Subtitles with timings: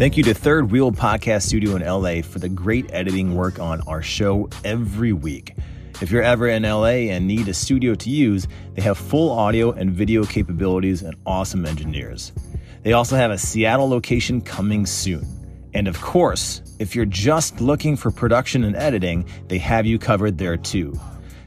[0.00, 3.82] Thank you to Third Wheel Podcast Studio in LA for the great editing work on
[3.82, 5.54] our show every week.
[6.00, 9.72] If you're ever in LA and need a studio to use, they have full audio
[9.72, 12.32] and video capabilities and awesome engineers.
[12.82, 15.26] They also have a Seattle location coming soon.
[15.74, 20.38] And of course, if you're just looking for production and editing, they have you covered
[20.38, 20.98] there too.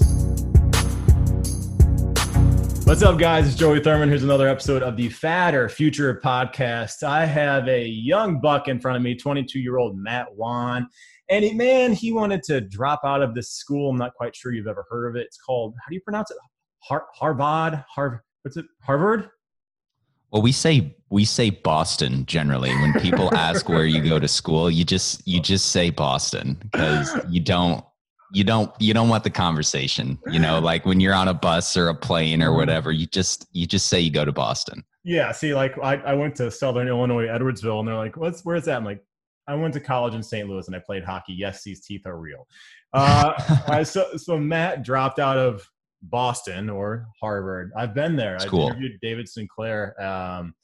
[2.87, 3.49] What's up, guys?
[3.49, 4.09] It's Joey Thurman.
[4.09, 7.03] Here's another episode of the Fitter Future podcast.
[7.03, 10.89] I have a young buck in front of me, 22 year old Matt Wan.
[11.29, 13.91] And he, man, he wanted to drop out of this school.
[13.91, 15.27] I'm not quite sure you've ever heard of it.
[15.27, 16.37] It's called, how do you pronounce it?
[16.79, 17.85] Har- Harvard?
[17.93, 18.21] Harvard?
[18.43, 18.67] What's it?
[18.83, 19.31] Harvard?
[20.31, 24.71] Well, we say we say Boston generally when people ask where you go to school.
[24.71, 27.85] You just you just say Boston because you don't
[28.33, 31.77] you don't you don't want the conversation you know like when you're on a bus
[31.77, 32.57] or a plane or mm-hmm.
[32.57, 34.85] whatever you just you just say you go to boston.
[35.05, 38.65] Yeah see like i, I went to southern illinois edwardsville and they're like what's where's
[38.65, 38.77] that?
[38.77, 39.05] I'm like
[39.47, 41.35] i went to college in st louis and i played hockey.
[41.35, 42.47] Yes these teeth are real.
[42.93, 43.35] Uh,
[43.69, 45.67] I, so, so matt dropped out of
[46.03, 47.73] boston or harvard.
[47.77, 48.39] I've been there.
[48.41, 48.69] I cool.
[48.69, 50.55] interviewed david sinclair um,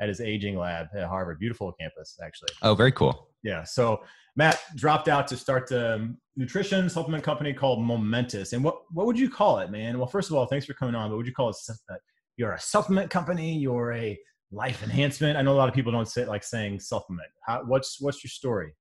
[0.00, 1.38] at his aging lab at harvard.
[1.38, 2.50] Beautiful campus actually.
[2.62, 3.28] Oh very cool.
[3.44, 4.02] Yeah so
[4.36, 8.52] Matt dropped out to start the nutrition supplement company called Momentous.
[8.52, 9.98] And what, what would you call it, man?
[9.98, 11.10] Well, first of all, thanks for coming on.
[11.10, 11.56] But would you call it?
[11.68, 11.94] Uh,
[12.36, 13.56] you're a supplement company.
[13.58, 14.18] You're a
[14.50, 15.36] life enhancement.
[15.36, 17.28] I know a lot of people don't say like saying supplement.
[17.46, 18.72] How, what's what's your story?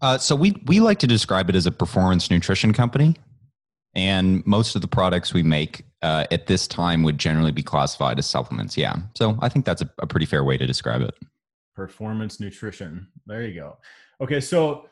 [0.00, 3.16] Uh, so we we like to describe it as a performance nutrition company,
[3.94, 8.18] and most of the products we make uh, at this time would generally be classified
[8.18, 8.76] as supplements.
[8.76, 11.14] Yeah, so I think that's a, a pretty fair way to describe it.
[11.74, 13.08] Performance nutrition.
[13.26, 13.78] There you go.
[14.22, 14.88] Okay, so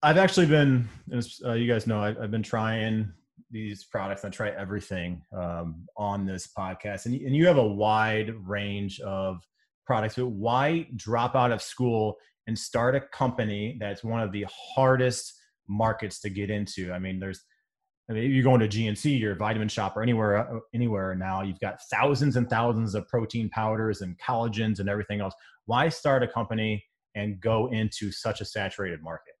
[0.00, 3.12] I've actually been, as uh, you guys know, I, have been trying
[3.50, 4.24] these products.
[4.24, 9.42] I try everything um, on this podcast, and, and you have a wide range of
[9.84, 10.14] products.
[10.14, 15.34] But why drop out of school and start a company that's one of the hardest
[15.68, 16.92] markets to get into?
[16.92, 17.42] I mean, there's
[18.08, 21.58] I mean, you go into GNC, your vitamin shop, or anywhere, uh, anywhere now, you've
[21.58, 25.34] got thousands and thousands of protein powders and collagens and everything else.
[25.66, 26.84] Why start a company
[27.14, 29.34] and go into such a saturated market?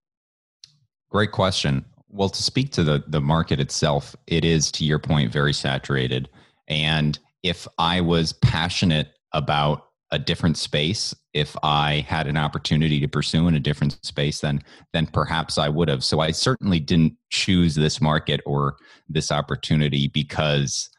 [1.10, 1.84] Great question.
[2.08, 6.28] Well, to speak to the the market itself, it is to your point very saturated.
[6.68, 13.08] And if I was passionate about a different space, if I had an opportunity to
[13.08, 16.02] pursue in a different space, then then perhaps I would have.
[16.02, 18.76] So I certainly didn't choose this market or
[19.08, 20.90] this opportunity because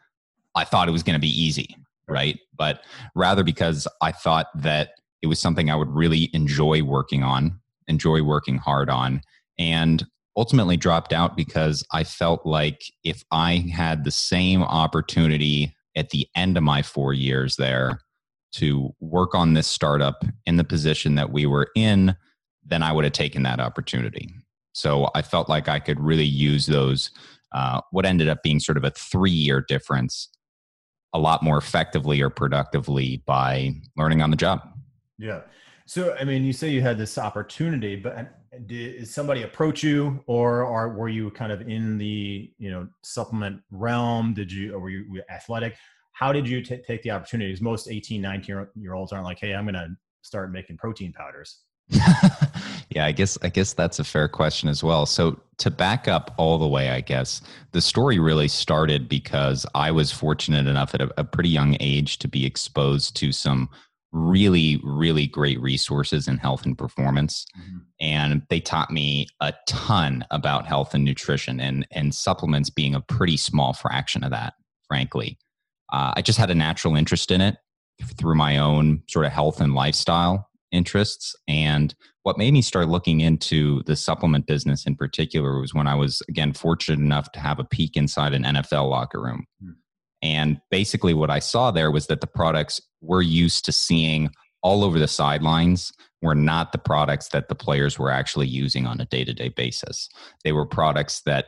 [0.55, 1.75] I thought it was going to be easy,
[2.07, 2.39] right?
[2.55, 2.83] But
[3.15, 8.23] rather because I thought that it was something I would really enjoy working on, enjoy
[8.23, 9.21] working hard on,
[9.59, 10.05] and
[10.37, 16.27] ultimately dropped out because I felt like if I had the same opportunity at the
[16.35, 18.01] end of my four years there
[18.53, 22.15] to work on this startup in the position that we were in,
[22.63, 24.29] then I would have taken that opportunity.
[24.73, 27.11] So I felt like I could really use those,
[27.53, 30.29] uh, what ended up being sort of a three year difference,
[31.13, 34.61] a lot more effectively or productively by learning on the job.
[35.21, 35.41] Yeah.
[35.85, 38.23] So, I mean, you say you had this opportunity, but uh,
[38.65, 43.61] did somebody approach you, or, or were you kind of in the you know supplement
[43.71, 44.33] realm?
[44.33, 45.75] Did you, or were you, were you athletic?
[46.13, 47.61] How did you t- take the opportunities?
[47.61, 49.89] Most 18, 19 year olds aren't like, hey, I'm going to
[50.21, 51.59] start making protein powders.
[52.89, 55.05] yeah, I guess I guess that's a fair question as well.
[55.05, 57.41] So to back up all the way, I guess
[57.73, 62.17] the story really started because I was fortunate enough at a, a pretty young age
[62.19, 63.69] to be exposed to some
[64.11, 67.45] really, really great resources in health and performance.
[67.57, 67.77] Mm-hmm.
[68.01, 73.01] And they taught me a ton about health and nutrition and, and supplements being a
[73.01, 74.53] pretty small fraction of that,
[74.88, 75.38] frankly.
[75.94, 77.57] Uh, I just had a natural interest in it
[78.17, 81.35] through my own sort of health and lifestyle interests.
[81.47, 85.95] And what made me start looking into the supplement business in particular was when I
[85.95, 89.45] was, again, fortunate enough to have a peek inside an NFL locker room.
[89.62, 89.74] Mm-hmm.
[90.24, 94.30] And basically, what I saw there was that the products we're used to seeing
[94.63, 99.01] all over the sidelines were not the products that the players were actually using on
[99.01, 100.07] a day-to-day basis.
[100.44, 101.48] They were products that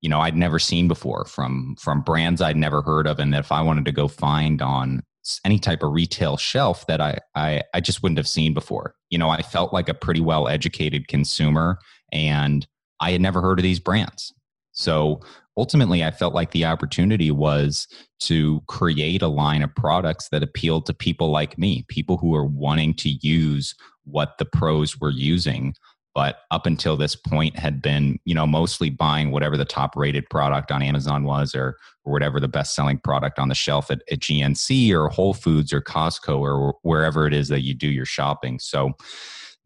[0.00, 3.40] you know I'd never seen before from from brands I'd never heard of, and that
[3.40, 5.02] if I wanted to go find on
[5.44, 8.94] any type of retail shelf that I, I I just wouldn't have seen before.
[9.10, 11.78] You know, I felt like a pretty well educated consumer,
[12.12, 12.66] and
[13.00, 14.32] I had never heard of these brands.
[14.72, 15.20] So
[15.58, 17.88] ultimately, I felt like the opportunity was
[18.20, 22.46] to create a line of products that appealed to people like me, people who are
[22.46, 23.74] wanting to use
[24.04, 25.74] what the pros were using,
[26.14, 30.28] but up until this point had been you know mostly buying whatever the top rated
[30.30, 34.02] product on amazon was or, or whatever the best selling product on the shelf at,
[34.10, 38.06] at gnc or whole foods or costco or wherever it is that you do your
[38.06, 38.58] shopping.
[38.58, 38.92] So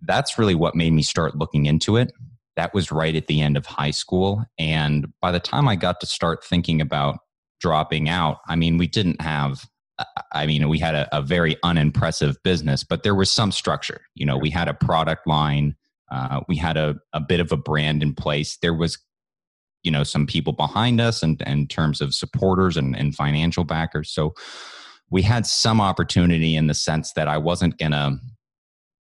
[0.03, 2.13] that's really what made me start looking into it
[2.57, 6.01] that was right at the end of high school and by the time i got
[6.01, 7.19] to start thinking about
[7.61, 9.67] dropping out i mean we didn't have
[10.33, 14.01] I mean, we had a, a, very unimpressive business, but there was some structure.
[14.15, 15.77] You know, we had a product line,
[16.11, 18.59] uh, we had a, a bit of a brand in place.
[18.61, 18.99] There was,
[19.83, 24.11] you know, some people behind us and in terms of supporters and, and financial backers.
[24.11, 24.35] So
[25.11, 28.19] we had some opportunity in the sense that I wasn't gonna,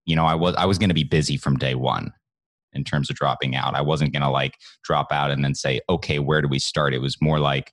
[0.04, 2.12] you know, I was I was gonna be busy from day one
[2.72, 3.74] in terms of dropping out.
[3.74, 6.94] I wasn't gonna like drop out and then say, okay, where do we start?
[6.94, 7.72] It was more like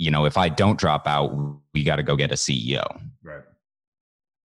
[0.00, 1.30] you know, if I don't drop out,
[1.74, 2.82] we got to go get a CEO.
[3.22, 3.42] Right.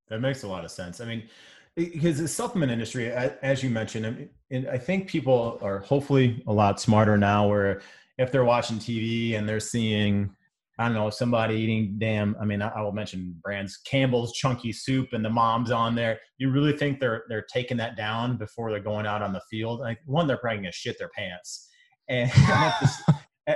[0.09, 0.99] That makes a lot of sense.
[0.99, 1.29] I mean,
[1.77, 6.81] because the supplement industry, as you mentioned, and I think people are hopefully a lot
[6.81, 7.47] smarter now.
[7.47, 7.81] Where
[8.17, 10.35] if they're watching TV and they're seeing,
[10.77, 12.35] I don't know, somebody eating damn.
[12.39, 16.19] I mean, I will mention brands Campbell's Chunky Soup and the mom's on there.
[16.37, 19.79] You really think they're they're taking that down before they're going out on the field?
[19.79, 21.69] Like one, they're probably gonna shit their pants,
[22.09, 22.29] and
[22.81, 23.03] just,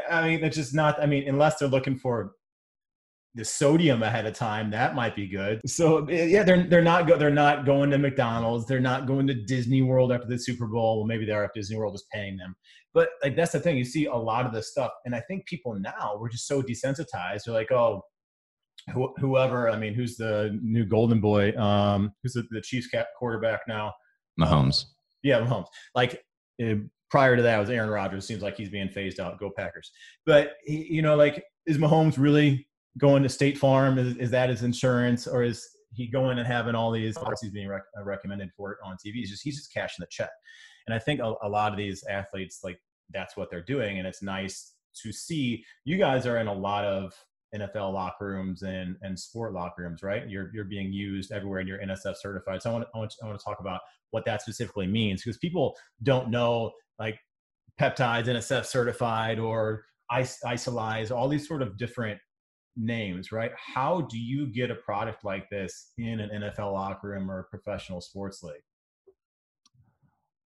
[0.10, 1.01] I mean, it's just not.
[1.01, 2.31] I mean, unless they're looking for
[3.36, 5.62] the sodium ahead of time, that might be good.
[5.66, 8.66] So yeah, they're they're not go, they're not going to McDonald's.
[8.66, 11.00] They're not going to Disney World after the Super Bowl.
[11.00, 12.56] Well, maybe they're if Disney World is paying them.
[12.94, 13.77] But like that's the thing.
[13.77, 16.62] You see a lot of this stuff, and I think people now we're just so
[16.62, 17.44] desensitized.
[17.45, 18.01] They're like, oh,
[19.18, 19.69] whoever.
[19.69, 21.56] I mean, who's the new Golden Boy?
[21.57, 22.88] Um, who's the, the Chiefs
[23.18, 23.94] quarterback now?
[24.39, 24.86] Mahomes.
[24.86, 24.89] Um,
[25.24, 25.68] yeah, Mahomes.
[25.95, 26.24] Like
[26.59, 26.75] eh,
[27.09, 28.25] prior to that was Aaron Rodgers.
[28.25, 29.39] Seems like he's being phased out.
[29.39, 29.92] Go Packers.
[30.25, 33.97] But you know, like is Mahomes really going to State Farm?
[33.97, 37.68] Is, is that his insurance, or is he going and having all these policies being
[37.68, 39.15] rec- uh, recommended for it on TV?
[39.15, 40.30] He's just he's just cashing the check.
[40.87, 42.79] And I think a, a lot of these athletes like
[43.11, 44.73] that's what they're doing, and it's nice
[45.03, 45.63] to see.
[45.85, 47.13] You guys are in a lot of
[47.55, 50.27] NFL locker rooms and and sport locker rooms, right?
[50.29, 52.61] You're you're being used everywhere, and you're NSF certified.
[52.61, 53.81] So I want to, I want I want to talk about
[54.11, 57.19] what that specifically means because people don't know like
[57.79, 62.19] peptides NSF certified or Isolyze, all these sort of different
[62.75, 63.51] names, right?
[63.55, 67.43] How do you get a product like this in an NFL locker room or a
[67.43, 68.61] professional sports league?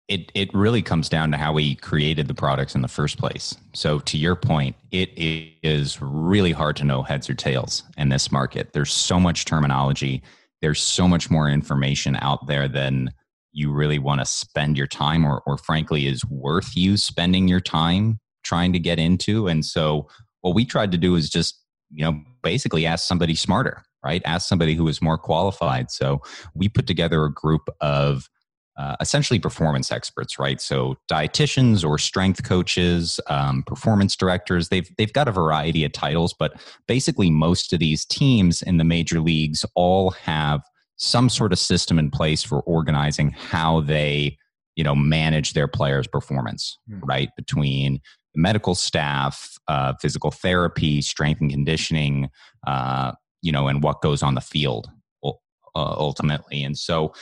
[0.09, 3.56] It it really comes down to how we created the products in the first place.
[3.73, 8.31] So to your point, it is really hard to know heads or tails in this
[8.31, 8.73] market.
[8.73, 10.23] There's so much terminology.
[10.61, 13.12] There's so much more information out there than
[13.55, 17.61] you really want to spend your time or, or frankly is worth you spending your
[17.61, 20.06] time trying to get into and so
[20.43, 21.59] what we tried to do is just
[21.91, 26.21] you know basically ask somebody smarter right ask somebody who is more qualified so
[26.55, 28.29] we put together a group of
[28.76, 30.61] uh, essentially performance experts, right?
[30.61, 34.69] So dietitians or strength coaches, um, performance directors.
[34.69, 38.85] They've they've got a variety of titles, but basically most of these teams in the
[38.85, 40.61] major leagues all have
[40.97, 44.37] some sort of system in place for organizing how they
[44.77, 47.00] you know manage their players performance mm.
[47.05, 48.00] right between
[48.35, 52.29] the medical staff uh, physical therapy strength and conditioning
[52.67, 53.12] uh,
[53.43, 54.88] you know and what goes on the field
[55.25, 55.31] uh,
[55.75, 57.12] ultimately and so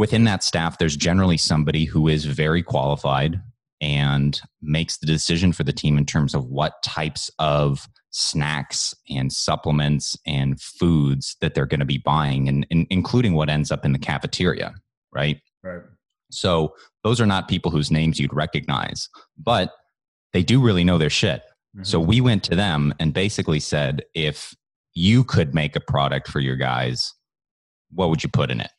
[0.00, 3.38] within that staff there's generally somebody who is very qualified
[3.82, 9.30] and makes the decision for the team in terms of what types of snacks and
[9.30, 13.84] supplements and foods that they're going to be buying and, and, including what ends up
[13.84, 14.74] in the cafeteria
[15.12, 15.38] right?
[15.62, 15.82] Right.
[16.30, 16.74] So
[17.04, 19.74] those are not people whose names you'd recognize but
[20.32, 21.42] they do really know their shit.
[21.76, 21.84] Mm-hmm.
[21.84, 24.54] so we went to them and basically said if
[24.94, 27.12] you could make a product for your guys
[27.92, 28.70] what would you put in it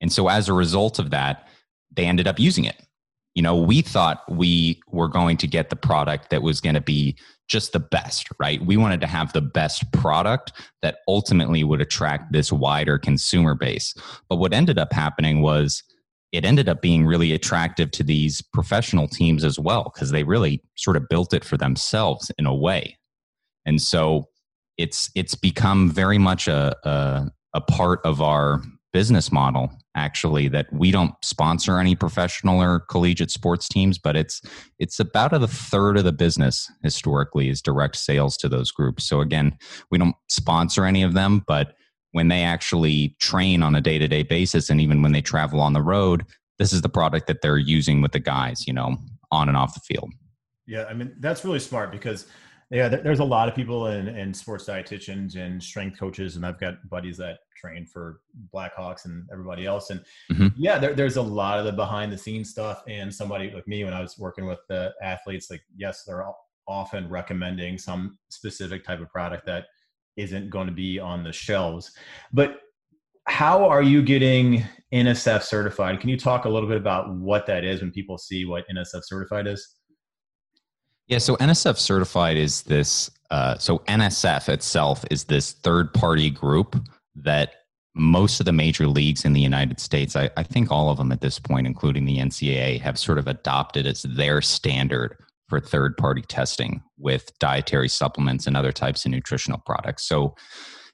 [0.00, 1.48] and so as a result of that
[1.94, 2.82] they ended up using it
[3.34, 6.80] you know we thought we were going to get the product that was going to
[6.80, 7.16] be
[7.48, 8.64] just the best, right?
[8.64, 10.52] We wanted to have the best product
[10.82, 13.94] that ultimately would attract this wider consumer base.
[14.28, 15.82] But what ended up happening was
[16.30, 20.62] it ended up being really attractive to these professional teams as well because they really
[20.76, 22.98] sort of built it for themselves in a way.
[23.64, 24.28] And so
[24.76, 28.62] it's it's become very much a a, a part of our
[28.92, 34.40] business model actually that we don't sponsor any professional or collegiate sports teams but it's
[34.78, 39.04] it's about a third of the business historically is direct sales to those groups.
[39.04, 39.56] So again
[39.90, 41.74] we don't sponsor any of them but
[42.12, 45.82] when they actually train on a day-to-day basis and even when they travel on the
[45.82, 46.24] road
[46.58, 48.96] this is the product that they're using with the guys you know
[49.30, 50.12] on and off the field.
[50.66, 52.26] Yeah i mean that's really smart because
[52.70, 56.60] Yeah, there's a lot of people in, in sports dietitians and strength coaches, and I've
[56.60, 58.20] got buddies that train for
[58.54, 59.88] Blackhawks and everybody else.
[59.88, 60.48] And mm-hmm.
[60.56, 62.82] yeah, there, there's a lot of the behind the scenes stuff.
[62.86, 66.26] And somebody like me, when I was working with the athletes, like yes, they're
[66.66, 69.64] often recommending some specific type of product that
[70.18, 71.92] isn't going to be on the shelves.
[72.32, 72.60] But
[73.28, 76.00] how are you getting NSF certified?
[76.00, 79.04] Can you talk a little bit about what that is when people see what NSF
[79.04, 79.76] certified is?
[81.08, 83.10] Yeah, so NSF certified is this.
[83.30, 86.76] Uh, so NSF itself is this third party group
[87.14, 87.52] that
[87.94, 91.12] most of the major leagues in the United States, I, I think all of them
[91.12, 95.16] at this point, including the NCAA, have sort of adopted as their standard
[95.48, 100.06] for third party testing with dietary supplements and other types of nutritional products.
[100.06, 100.34] So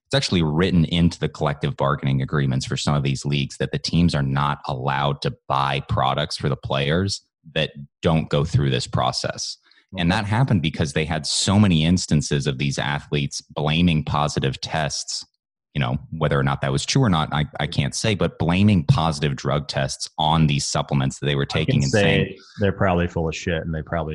[0.07, 3.79] it's actually written into the collective bargaining agreements for some of these leagues that the
[3.79, 7.23] teams are not allowed to buy products for the players
[7.55, 9.59] that don't go through this process.
[9.99, 15.25] And that happened because they had so many instances of these athletes blaming positive tests.
[15.75, 18.39] You know, whether or not that was true or not, I, I can't say, but
[18.39, 23.09] blaming positive drug tests on these supplements that they were taking and saying they're probably
[23.09, 24.15] full of shit and they probably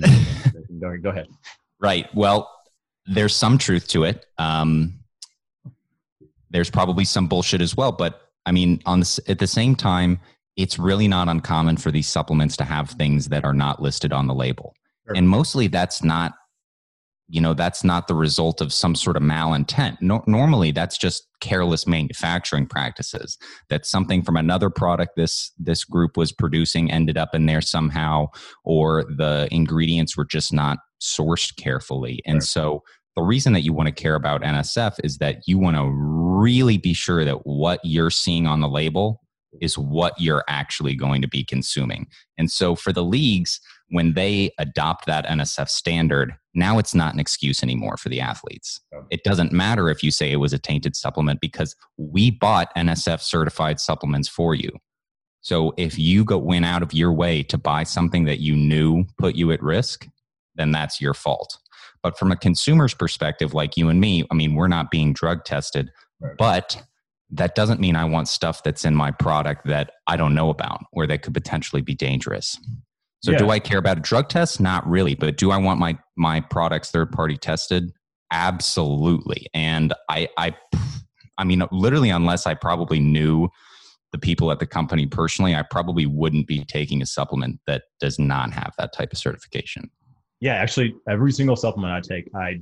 [0.80, 1.28] go, go ahead.
[1.82, 2.08] Right.
[2.16, 2.50] Well,
[3.06, 4.26] there's some truth to it.
[4.38, 5.00] Um,
[6.50, 10.20] there's probably some bullshit as well, but I mean, on the, at the same time,
[10.56, 14.28] it's really not uncommon for these supplements to have things that are not listed on
[14.28, 14.74] the label.
[15.10, 15.18] Sure.
[15.18, 16.34] And mostly that's not,
[17.28, 19.98] you know, that's not the result of some sort of malintent.
[20.02, 23.38] No, normally that's just careless manufacturing practices.
[23.70, 28.28] That something from another product this this group was producing ended up in there somehow,
[28.64, 32.22] or the ingredients were just not sourced carefully.
[32.26, 32.84] And so
[33.16, 36.78] the reason that you want to care about NSF is that you want to really
[36.78, 39.22] be sure that what you're seeing on the label
[39.62, 42.08] is what you're actually going to be consuming.
[42.38, 47.20] And so for the leagues, when they adopt that NSF standard, now it's not an
[47.20, 48.80] excuse anymore for the athletes.
[49.10, 53.22] It doesn't matter if you say it was a tainted supplement because we bought NSF
[53.22, 54.70] certified supplements for you.
[55.42, 59.06] So if you go went out of your way to buy something that you knew
[59.18, 60.08] put you at risk,
[60.56, 61.58] then that's your fault.
[62.04, 65.46] But from a consumer's perspective, like you and me, I mean, we're not being drug
[65.46, 66.36] tested, right.
[66.38, 66.82] but
[67.32, 70.82] that doesn't mean I want stuff that's in my product that I don't know about
[70.92, 72.58] or that could potentially be dangerous.
[73.22, 73.38] So yeah.
[73.38, 74.60] do I care about a drug test?
[74.60, 77.92] Not really, but do I want my my products third party tested?
[78.32, 79.48] Absolutely.
[79.54, 80.56] And I I
[81.38, 83.50] I mean literally unless I probably knew
[84.12, 88.18] the people at the company personally, I probably wouldn't be taking a supplement that does
[88.18, 89.92] not have that type of certification.
[90.40, 92.62] Yeah, actually every single supplement I take, I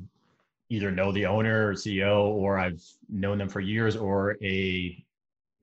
[0.70, 5.04] either know the owner or CEO or I've known them for years or a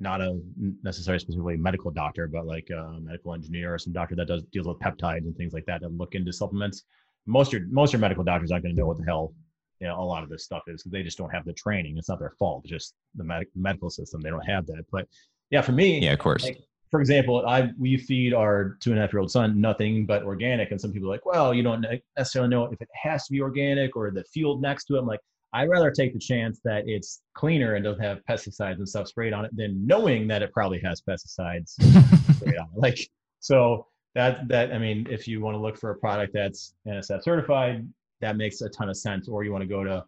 [0.01, 0.41] not a
[0.83, 4.67] necessarily specifically medical doctor, but like a medical engineer or some doctor that does deals
[4.67, 6.85] with peptides and things like that that look into supplements.
[7.27, 9.33] Most your most your medical doctors aren't going to know what the hell
[9.81, 11.97] you know a lot of this stuff is because they just don't have the training.
[11.97, 12.65] It's not their fault.
[12.65, 14.21] Just the med- medical system.
[14.21, 14.85] They don't have that.
[14.91, 15.07] But
[15.51, 16.45] yeah, for me, yeah, of course.
[16.45, 16.61] Like,
[16.91, 20.23] for example, I we feed our two and a half year old son nothing but
[20.23, 21.85] organic, and some people are like, well, you don't
[22.17, 25.01] necessarily know if it has to be organic or the field next to it.
[25.01, 25.21] I'm like,
[25.53, 29.33] I'd rather take the chance that it's cleaner and doesn't have pesticides and stuff sprayed
[29.33, 31.71] on it than knowing that it probably has pesticides
[32.37, 32.79] sprayed on it.
[32.79, 33.09] Like
[33.41, 37.23] so that that I mean, if you want to look for a product that's NSF
[37.23, 37.89] certified,
[38.21, 39.29] that makes a ton of sense.
[39.29, 40.05] Or you want to go to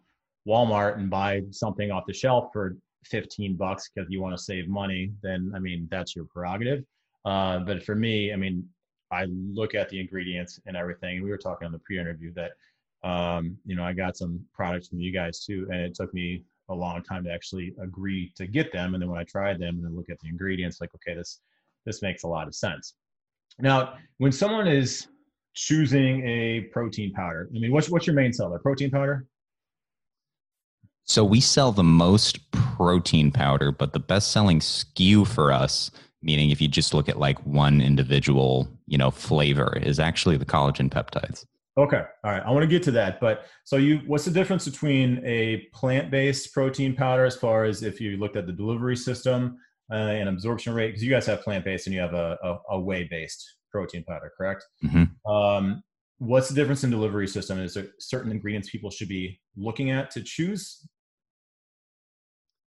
[0.47, 4.67] Walmart and buy something off the shelf for 15 bucks because you want to save
[4.67, 6.83] money, then I mean that's your prerogative.
[7.25, 8.67] Uh, but for me, I mean,
[9.11, 11.23] I look at the ingredients and everything.
[11.23, 12.51] We were talking on the pre-interview that
[13.03, 16.43] um, you know, I got some products from you guys too, and it took me
[16.69, 18.93] a long time to actually agree to get them.
[18.93, 21.39] And then when I tried them and then look at the ingredients, like, okay, this
[21.85, 22.95] this makes a lot of sense.
[23.59, 25.07] Now, when someone is
[25.53, 28.59] choosing a protein powder, I mean, what's what's your main seller?
[28.59, 29.25] Protein powder?
[31.07, 35.89] So we sell the most protein powder, but the best selling SKU for us,
[36.21, 40.45] meaning if you just look at like one individual, you know, flavor, is actually the
[40.45, 41.45] collagen peptides.
[41.77, 42.03] Okay.
[42.23, 42.43] All right.
[42.45, 43.21] I want to get to that.
[43.21, 48.01] But so you what's the difference between a plant-based protein powder as far as if
[48.01, 49.57] you looked at the delivery system
[49.89, 50.87] uh, and absorption rate?
[50.87, 54.65] Because you guys have plant-based and you have a, a, a whey-based protein powder, correct?
[54.83, 55.31] Mm-hmm.
[55.31, 55.83] Um,
[56.17, 57.59] what's the difference in delivery system?
[57.59, 60.85] Is there certain ingredients people should be looking at to choose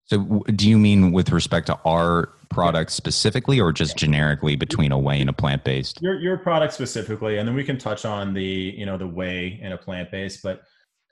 [0.07, 4.99] so, do you mean with respect to our product specifically, or just generically between a
[4.99, 6.01] whey and a plant based?
[6.03, 9.59] Your your product specifically, and then we can touch on the you know the whey
[9.63, 10.43] and a plant based.
[10.43, 10.63] But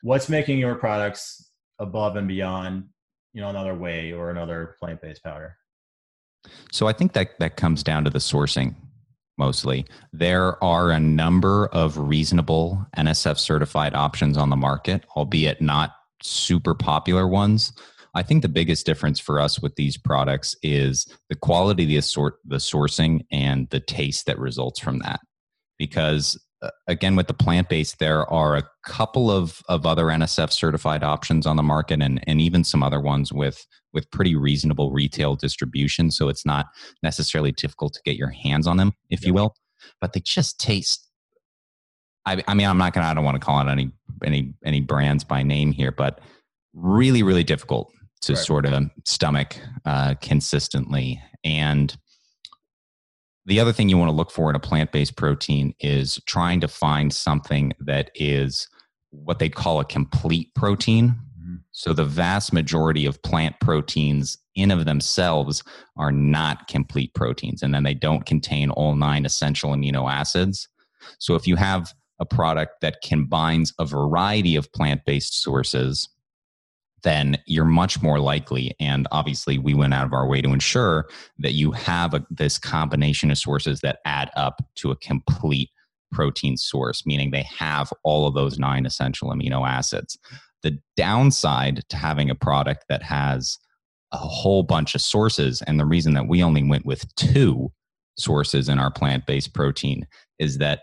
[0.03, 2.85] what's making your products above and beyond
[3.33, 5.57] you know another whey or another plant based powder?
[6.71, 8.75] So I think that that comes down to the sourcing.
[9.39, 9.87] mostly.
[10.13, 16.75] There are a number of reasonable NSF certified options on the market, albeit not super
[16.75, 17.73] popular ones.
[18.15, 22.35] I think the biggest difference for us with these products is the quality, the sort,
[22.45, 25.21] the sourcing, and the taste that results from that.
[25.79, 30.53] Because uh, again, with the plant based, there are a couple of of other NSF
[30.53, 34.93] certified options on the market, and and even some other ones with with pretty reasonable
[34.93, 36.11] retail distribution.
[36.11, 36.67] So it's not
[37.03, 39.29] necessarily difficult to get your hands on them, if yeah.
[39.29, 39.55] you will.
[40.01, 41.09] But they just taste.
[42.25, 43.07] I, I mean, I'm not gonna.
[43.07, 43.91] I don't want to call it any
[44.23, 46.21] any any brands by name here, but
[46.75, 47.91] really, really difficult
[48.23, 48.43] to right.
[48.43, 51.21] sort of stomach uh, consistently.
[51.45, 51.97] And
[53.45, 56.61] the other thing you want to look for in a plant based protein is trying
[56.61, 58.69] to find something that is
[59.11, 61.09] what they call a complete protein.
[61.09, 61.57] Mm-hmm.
[61.73, 65.63] So the vast majority of plant proteins in of themselves
[65.97, 70.69] are not complete proteins and then they don't contain all nine essential amino acids.
[71.19, 76.09] So if you have a product that combines a variety of plant-based sources
[77.03, 81.07] then you're much more likely and obviously we went out of our way to ensure
[81.39, 85.71] that you have a, this combination of sources that add up to a complete
[86.11, 90.19] protein source meaning they have all of those nine essential amino acids.
[90.63, 93.59] The downside to having a product that has
[94.13, 97.73] a whole bunch of sources and the reason that we only went with two
[98.17, 100.07] sources in our plant-based protein
[100.39, 100.81] is that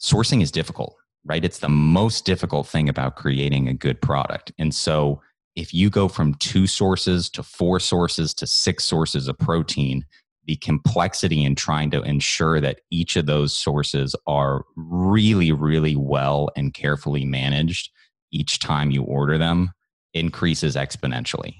[0.00, 1.44] sourcing is difficult right?
[1.44, 4.52] It's the most difficult thing about creating a good product.
[4.58, 5.20] And so
[5.56, 10.04] if you go from two sources to four sources to six sources of protein,
[10.46, 16.50] the complexity in trying to ensure that each of those sources are really, really well
[16.56, 17.90] and carefully managed
[18.32, 19.72] each time you order them
[20.14, 21.56] increases exponentially.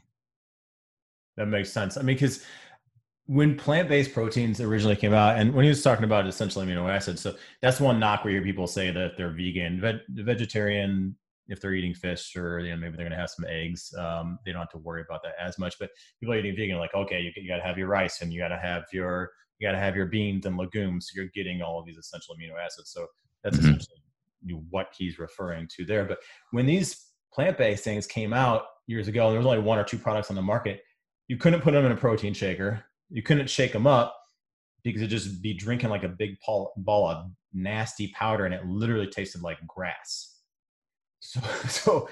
[1.37, 1.97] That makes sense.
[1.97, 2.44] I mean, because
[3.26, 7.20] when plant-based proteins originally came out, and when he was talking about essential amino acids,
[7.20, 10.00] so that's one knock where you hear people say that they're vegan.
[10.09, 11.14] vegetarian
[11.50, 14.38] if they're eating fish or you know maybe they're going to have some eggs um,
[14.47, 15.75] they don't have to worry about that as much.
[15.78, 18.40] But people eating vegan like okay you, you got to have your rice and you
[18.40, 21.11] got to have your you got to have your beans and legumes.
[21.11, 22.90] So you're getting all of these essential amino acids.
[22.92, 23.07] So
[23.45, 23.66] that's mm-hmm.
[23.66, 26.07] essentially what he's referring to there.
[26.07, 26.19] But
[26.52, 29.98] when these plant-based things came out years ago and there was only one or two
[29.98, 30.81] products on the market
[31.31, 32.85] you couldn't put them in a protein shaker.
[33.09, 34.16] You couldn't shake them up
[34.83, 39.07] because it'd just be drinking like a big ball of nasty powder and it literally
[39.07, 40.39] tasted like grass
[41.20, 42.09] so, so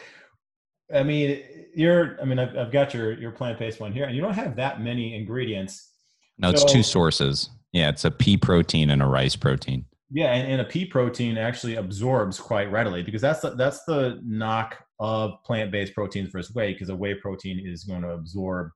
[0.95, 1.43] I mean,
[1.75, 2.21] you're.
[2.21, 4.57] I mean, I've, I've got your your plant based one here, and you don't have
[4.57, 5.93] that many ingredients.
[6.39, 7.51] No, it's so, two sources.
[7.73, 9.85] Yeah, it's a pea protein and a rice protein.
[10.11, 14.21] Yeah, and, and a pea protein actually absorbs quite readily because that's the, that's the
[14.25, 18.71] knock of plant based proteins versus whey because a whey protein is going to absorb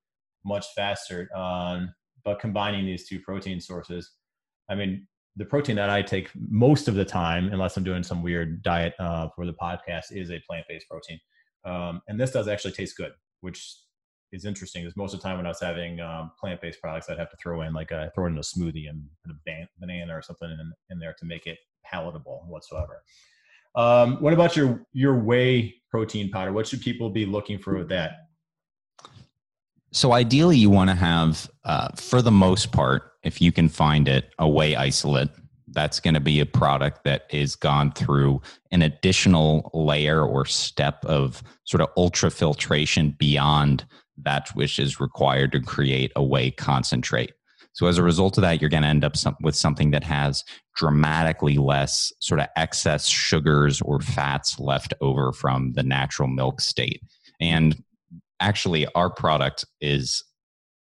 [0.44, 1.34] much faster.
[1.34, 4.10] Um, but combining these two protein sources,
[4.68, 8.22] I mean, the protein that I take most of the time, unless I'm doing some
[8.22, 11.18] weird diet uh, for the podcast, is a plant based protein.
[11.64, 13.76] Um, and this does actually taste good, which
[14.32, 14.82] is interesting.
[14.82, 17.30] Because most of the time when I was having um, plant based products, I'd have
[17.30, 20.50] to throw in like a throw in a smoothie and a ban- banana or something
[20.50, 23.02] in, in there to make it palatable whatsoever.
[23.74, 26.52] Um, what about your your whey protein powder?
[26.52, 28.28] What should people be looking for with that?
[29.92, 34.08] So ideally, you want to have, uh, for the most part, if you can find
[34.08, 35.28] it, a whey isolate.
[35.68, 41.04] That's going to be a product that is gone through an additional layer or step
[41.04, 43.86] of sort of ultrafiltration beyond
[44.18, 47.32] that which is required to create a whey concentrate.
[47.74, 50.04] So as a result of that, you're going to end up some, with something that
[50.04, 50.44] has
[50.76, 57.02] dramatically less sort of excess sugars or fats left over from the natural milk state.
[57.40, 57.82] And
[58.42, 60.22] actually our product is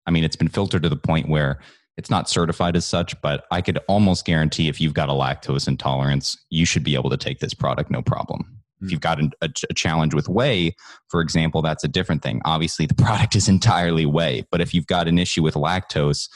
[0.07, 1.59] i mean it's been filtered to the point where
[1.95, 5.67] it's not certified as such but i could almost guarantee if you've got a lactose
[5.67, 8.45] intolerance you should be able to take this product no problem.
[8.81, 10.75] If you've got a, a, challenge with whey
[11.07, 12.41] for example that's a different thing.
[12.43, 16.27] Obviously the product is entirely whey but if you've got an issue with lactose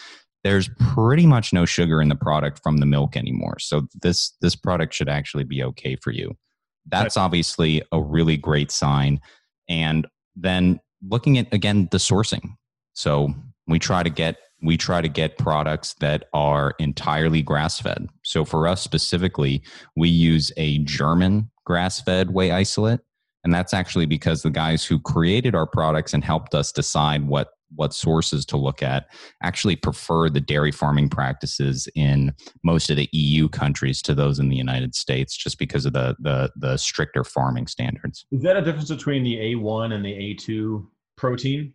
[0.43, 3.57] there's pretty much no sugar in the product from the milk anymore.
[3.59, 6.37] So this this product should actually be okay for you.
[6.85, 9.19] That's obviously a really great sign.
[9.67, 12.55] And then looking at again the sourcing.
[12.93, 13.33] So
[13.67, 18.07] we try to get we try to get products that are entirely grass fed.
[18.23, 19.61] So for us specifically,
[19.95, 23.01] we use a German grass fed whey isolate.
[23.43, 27.49] And that's actually because the guys who created our products and helped us decide what
[27.75, 29.07] what sources to look at
[29.43, 34.49] actually prefer the dairy farming practices in most of the EU countries to those in
[34.49, 38.25] the United States just because of the the, the stricter farming standards.
[38.31, 41.73] Is that a difference between the A1 and the A2 protein?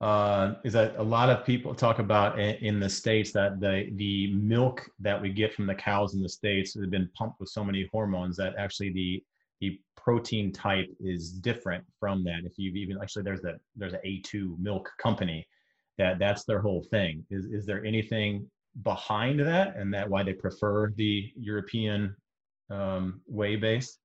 [0.00, 4.32] uh, is that a lot of people talk about in the states that the the
[4.32, 7.62] milk that we get from the cows in the states has been pumped with so
[7.62, 9.22] many hormones that actually the
[9.60, 12.40] the protein type is different from that.
[12.44, 15.46] If you've even actually there's a there's a A2 milk company
[15.98, 17.24] that that's their whole thing.
[17.30, 18.48] Is is there anything
[18.82, 22.16] behind that and that why they prefer the European
[22.70, 23.98] um, whey base?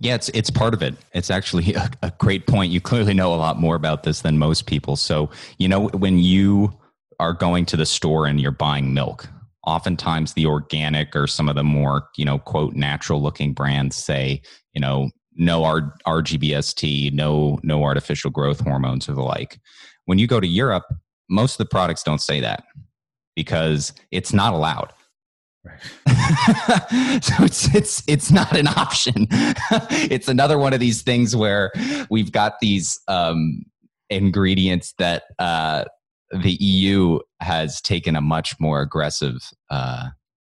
[0.00, 0.94] Yeah, it's it's part of it.
[1.14, 2.72] It's actually a, a, great point.
[2.72, 4.96] You clearly know a lot more about this than most people.
[4.96, 6.76] So, you know, when you
[7.20, 9.28] are going to the store and you're buying milk,
[9.70, 14.42] oftentimes the organic or some of the more, you know, quote natural looking brands say,
[14.74, 19.60] you know, no R- RGBST, no no artificial growth hormones or the like.
[20.06, 20.84] When you go to Europe,
[21.28, 22.64] most of the products don't say that
[23.36, 24.92] because it's not allowed.
[25.64, 27.22] Right.
[27.22, 29.28] so it's it's it's not an option.
[30.10, 31.70] it's another one of these things where
[32.10, 33.62] we've got these um,
[34.08, 35.84] ingredients that uh,
[36.30, 39.50] the EU has taken a much more aggressive.
[39.70, 40.10] Uh,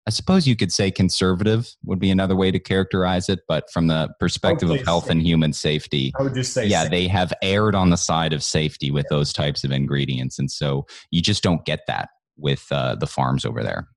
[0.07, 3.89] I suppose you could say conservative would be another way to characterize it, but from
[3.89, 7.75] the perspective of health and human safety, I would just say, yeah, they have erred
[7.75, 9.17] on the side of safety with yeah.
[9.17, 13.45] those types of ingredients, and so you just don't get that with uh, the farms
[13.45, 13.89] over there.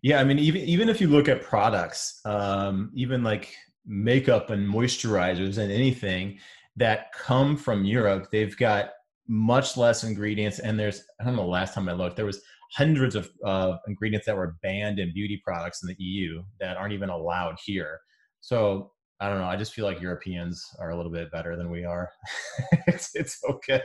[0.00, 3.52] Yeah, I mean, even even if you look at products, um, even like
[3.84, 6.38] makeup and moisturizers and anything
[6.76, 8.90] that come from Europe, they've got
[9.28, 10.58] much less ingredients.
[10.58, 11.42] And there's I don't know.
[11.42, 15.12] the Last time I looked, there was hundreds of uh, ingredients that were banned in
[15.12, 18.00] beauty products in the EU that aren't even allowed here.
[18.40, 19.46] So I don't know.
[19.46, 22.10] I just feel like Europeans are a little bit better than we are.
[22.86, 23.82] it's it's okay,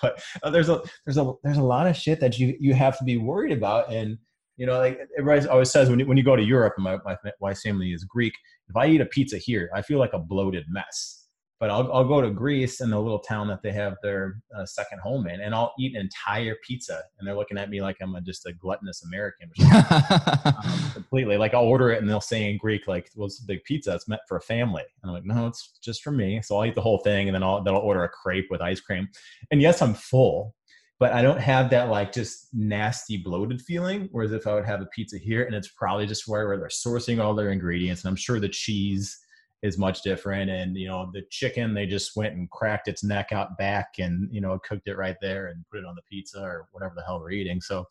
[0.00, 2.96] but uh, there's a there's a there's a lot of shit that you you have
[2.98, 4.18] to be worried about, and
[4.56, 6.98] you know, like everybody always says when you, when you go to Europe, and my,
[7.04, 8.34] my wife's family is Greek.
[8.68, 11.17] If I eat a pizza here, I feel like a bloated mess.
[11.60, 14.64] But I'll, I'll go to Greece in the little town that they have their uh,
[14.64, 17.96] second home in, and I'll eat an entire pizza, and they're looking at me like
[18.00, 21.36] I'm a, just a gluttonous American, um, completely.
[21.36, 23.94] Like I'll order it, and they'll say in Greek, like, "Well, it's a big pizza.
[23.94, 26.66] It's meant for a family." And I'm like, "No, it's just for me." So I'll
[26.66, 29.08] eat the whole thing, and then I'll then I'll order a crepe with ice cream.
[29.50, 30.54] And yes, I'm full,
[31.00, 34.08] but I don't have that like just nasty bloated feeling.
[34.12, 36.68] Whereas if I would have a pizza here, and it's probably just where, where they're
[36.68, 39.18] sourcing all their ingredients, and I'm sure the cheese
[39.62, 43.32] is much different, and you know the chicken they just went and cracked its neck
[43.32, 46.40] out back, and you know cooked it right there and put it on the pizza
[46.40, 47.60] or whatever the hell we're eating.
[47.60, 47.86] So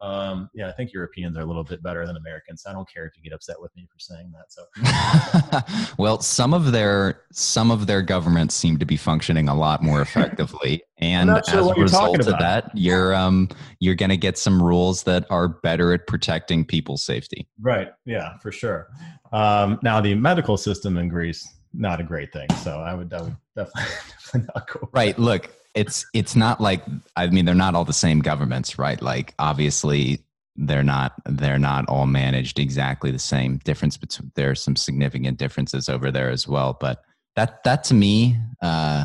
[0.00, 2.64] um, yeah, I think Europeans are a little bit better than Americans.
[2.66, 4.52] I don't care if you get upset with me for saying that.
[4.52, 9.82] So, well, some of their some of their governments seem to be functioning a lot
[9.82, 13.48] more effectively, and sure as a result of that, you're um
[13.80, 17.48] you're going to get some rules that are better at protecting people's safety.
[17.60, 17.88] Right.
[18.04, 18.88] Yeah, for sure.
[19.32, 21.46] Um, now, the medical system in Greece
[21.78, 22.48] not a great thing.
[22.62, 24.88] So I would, I would definitely, definitely not go.
[24.92, 25.18] Right.
[25.18, 26.82] Look, it's it's not like
[27.14, 29.00] I mean they're not all the same governments, right?
[29.00, 30.24] Like obviously
[30.56, 33.58] they're not they're not all managed exactly the same.
[33.58, 36.76] Difference between there are some significant differences over there as well.
[36.80, 37.02] But
[37.36, 39.04] that that to me uh,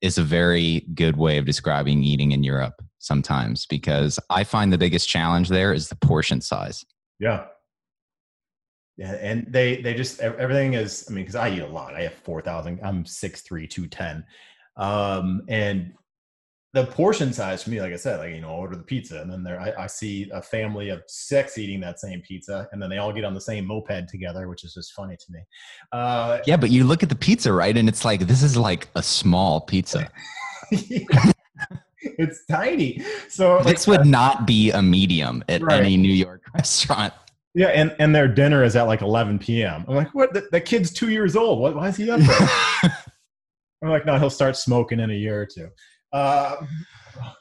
[0.00, 4.78] is a very good way of describing eating in Europe sometimes because I find the
[4.78, 6.84] biggest challenge there is the portion size.
[7.18, 7.46] Yeah.
[8.96, 11.06] Yeah, and they they just everything is.
[11.10, 11.94] I mean, because I eat a lot.
[11.94, 12.80] I have four thousand.
[12.82, 14.24] I'm six three, two ten.
[14.76, 15.92] Um, and
[16.76, 19.30] the portion size for me, like I said, like you know, order the pizza, and
[19.30, 22.90] then there I, I, see a family of six eating that same pizza, and then
[22.90, 25.40] they all get on the same moped together, which is just funny to me.
[25.92, 28.88] Uh, yeah, but you look at the pizza, right, and it's like this is like
[28.94, 30.10] a small pizza.
[32.18, 33.02] it's tiny.
[33.30, 35.80] So this like, would uh, not be a medium at right.
[35.80, 37.14] any New York restaurant.
[37.54, 39.86] Yeah, and, and their dinner is at like 11 p.m.
[39.88, 40.34] I'm like, what?
[40.34, 41.58] The, the kid's two years old.
[41.58, 42.98] What, why is he up there?
[43.82, 45.68] I'm like, no, he'll start smoking in a year or two.
[46.12, 46.56] Uh,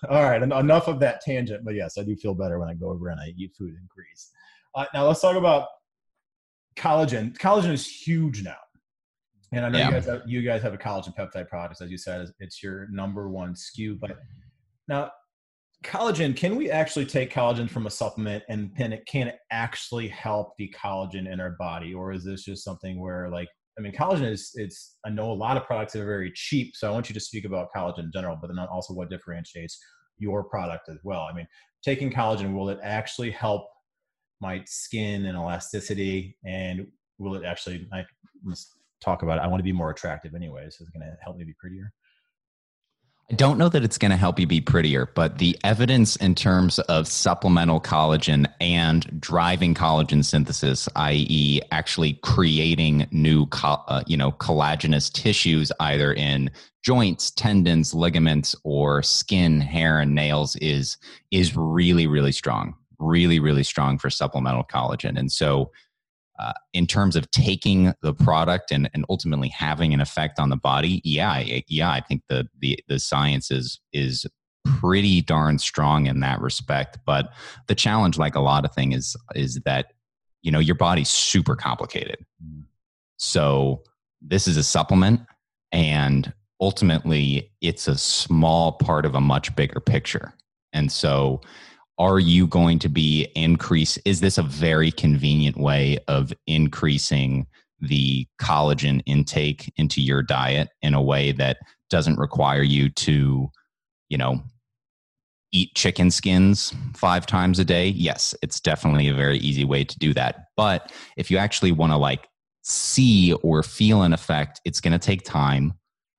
[0.10, 1.64] all right, enough of that tangent.
[1.64, 3.88] But yes, I do feel better when I go over and I eat food in
[3.88, 4.32] Greece.
[4.74, 5.68] Uh, now let's talk about
[6.76, 7.38] collagen.
[7.38, 8.58] Collagen is huge now,
[9.54, 9.88] and I know yeah.
[9.88, 12.88] you guys have, you guys have a collagen peptide product, as you said, it's your
[12.92, 13.98] number one SKU.
[14.00, 14.18] But
[14.90, 15.12] now,
[15.84, 20.10] collagen, can we actually take collagen from a supplement and can it can it actually
[20.10, 23.92] help the collagen in our body, or is this just something where like I mean,
[23.92, 26.92] collagen is it's I know a lot of products that are very cheap, so I
[26.92, 29.78] want you to speak about collagen in general, but then also what differentiates
[30.18, 31.28] your product as well.
[31.30, 31.48] I mean,
[31.84, 33.68] taking collagen will it actually help
[34.42, 37.88] my skin and elasticity, and will it actually?
[37.92, 38.04] I
[38.46, 39.42] let's talk about it.
[39.42, 40.78] I want to be more attractive, anyways.
[40.78, 41.92] So it's going to help me be prettier.
[43.32, 46.36] I don't know that it's going to help you be prettier, but the evidence in
[46.36, 54.32] terms of supplemental collagen and driving collagen synthesis, i.e., actually creating new, uh, you know,
[54.34, 56.52] collagenous tissues either in
[56.84, 60.98] joints, tendons, ligaments, or skin, hair, and nails, is
[61.32, 62.76] is really, really strong.
[63.00, 65.72] Really, really strong for supplemental collagen, and so
[66.38, 70.58] uh, in terms of taking the product and, and ultimately having an effect on the
[70.58, 74.26] body, yeah, yeah, I think the the the science is is
[74.66, 76.98] pretty darn strong in that respect.
[77.06, 77.32] But
[77.68, 79.94] the challenge, like a lot of things, is is that
[80.42, 82.26] you know your body's super complicated.
[82.44, 82.64] Mm.
[83.18, 83.84] So
[84.22, 85.22] this is a supplement,
[85.72, 90.34] and ultimately, it's a small part of a much bigger picture.
[90.74, 91.40] And so
[91.98, 97.48] are you going to be increase is this a very convenient way of increasing
[97.80, 101.58] the collagen intake into your diet in a way that
[101.90, 103.50] doesn't require you to
[104.10, 104.42] you know
[105.52, 107.88] eat chicken skins five times a day?
[107.88, 110.46] Yes it's definitely a very easy way to do that.
[110.58, 112.28] But if you actually want to like
[112.64, 115.74] see or feel an effect it's going to take time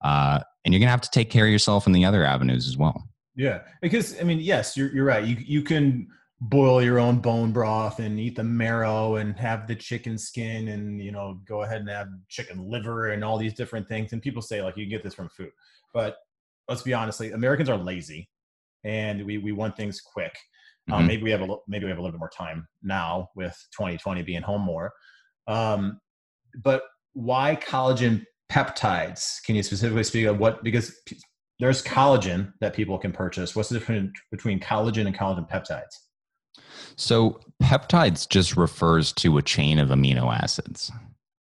[0.05, 2.69] uh, and you're going to have to take care of yourself in the other avenues
[2.69, 5.25] as well yeah, because I mean, yes, you're you're right.
[5.25, 6.09] You you can
[6.41, 11.01] boil your own bone broth and eat the marrow and have the chicken skin and
[11.01, 14.13] you know go ahead and have chicken liver and all these different things.
[14.13, 15.51] And people say like you can get this from food,
[15.93, 16.17] but
[16.69, 18.29] let's be honestly, Americans are lazy
[18.85, 20.37] and we we want things quick.
[20.89, 21.01] Um, mm-hmm.
[21.01, 23.57] Um, maybe we have a maybe we have a little bit more time now with
[23.77, 24.93] 2020 being home more.
[25.47, 26.01] Um,
[26.63, 29.43] but why collagen peptides?
[29.45, 30.95] Can you specifically speak of what because
[31.59, 33.57] there's collagen that people can purchase.
[33.57, 35.83] What's the difference between collagen and collagen peptides?
[36.97, 40.91] So, peptides just refers to a chain of amino acids.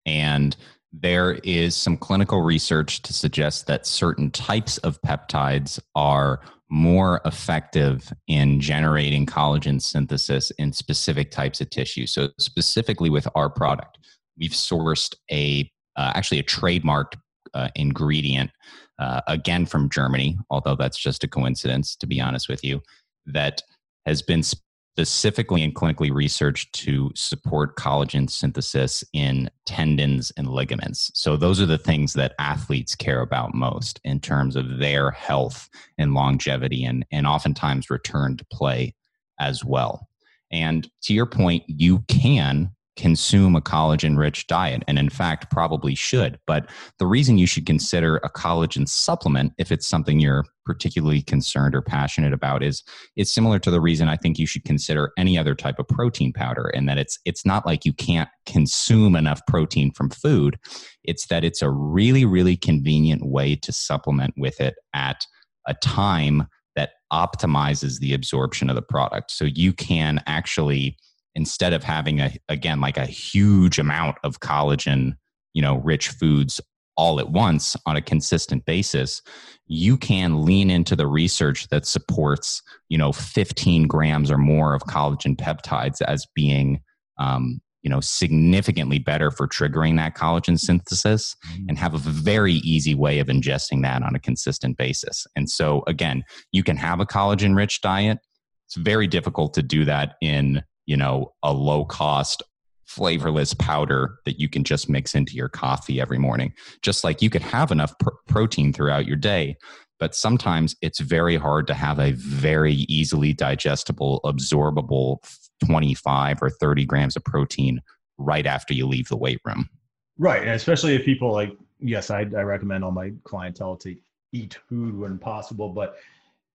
[0.06, 0.56] And
[0.92, 8.12] there is some clinical research to suggest that certain types of peptides are more effective
[8.28, 12.06] in generating collagen synthesis in specific types of tissue.
[12.08, 13.98] So, specifically with our product,
[14.38, 17.16] we've sourced a uh, actually a trademarked
[17.54, 18.52] uh, ingredient
[19.00, 22.82] uh, again from Germany, although that's just a coincidence, to be honest with you,
[23.26, 23.62] that
[24.06, 31.10] has been specifically and clinically researched to support collagen synthesis in tendons and ligaments.
[31.16, 35.68] So, those are the things that athletes care about most in terms of their health
[35.98, 38.94] and longevity, and, and oftentimes return to play
[39.40, 40.08] as well.
[40.52, 45.96] And to your point, you can consume a collagen rich diet and in fact probably
[45.96, 46.40] should.
[46.46, 51.76] But the reason you should consider a collagen supplement if it's something you're particularly concerned
[51.76, 52.84] or passionate about is
[53.16, 56.34] is similar to the reason I think you should consider any other type of protein
[56.34, 60.58] powder and that it's it's not like you can't consume enough protein from food.
[61.04, 65.26] It's that it's a really really convenient way to supplement with it at
[65.68, 69.32] a time that optimizes the absorption of the product.
[69.32, 70.98] So you can actually
[71.36, 75.16] instead of having a again like a huge amount of collagen
[75.54, 76.60] you know rich foods
[76.96, 79.22] all at once on a consistent basis
[79.66, 84.84] you can lean into the research that supports you know 15 grams or more of
[84.84, 86.82] collagen peptides as being
[87.20, 91.66] um, you know significantly better for triggering that collagen synthesis mm-hmm.
[91.70, 95.84] and have a very easy way of ingesting that on a consistent basis and so
[95.88, 98.20] again you can have a collagen rich diet
[98.68, 102.44] it's very difficult to do that in you know, a low cost
[102.86, 106.54] flavorless powder that you can just mix into your coffee every morning.
[106.82, 109.56] Just like you could have enough pr- protein throughout your day,
[110.00, 115.18] but sometimes it's very hard to have a very easily digestible, absorbable
[115.66, 117.82] 25 or 30 grams of protein
[118.18, 119.70] right after you leave the weight room.
[120.18, 120.42] Right.
[120.42, 123.96] And especially if people like, yes, I, I recommend all my clientele to
[124.32, 125.96] eat food when possible, but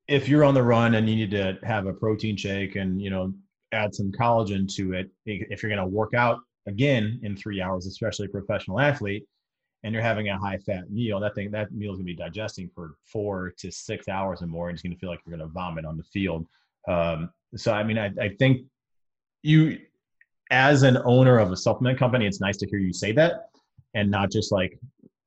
[0.06, 3.10] if you're on the run and you need to have a protein shake and, you
[3.10, 3.32] know,
[3.72, 7.86] add some collagen to it if you're going to work out again in three hours
[7.86, 9.24] especially a professional athlete
[9.84, 12.16] and you're having a high fat meal that thing that meal is going to be
[12.16, 15.36] digesting for four to six hours and more and it's going to feel like you're
[15.36, 16.46] going to vomit on the field.
[16.86, 18.62] Um, so i mean I, I think
[19.42, 19.78] you
[20.50, 23.48] as an owner of a supplement company it's nice to hear you say that
[23.94, 24.78] and not just like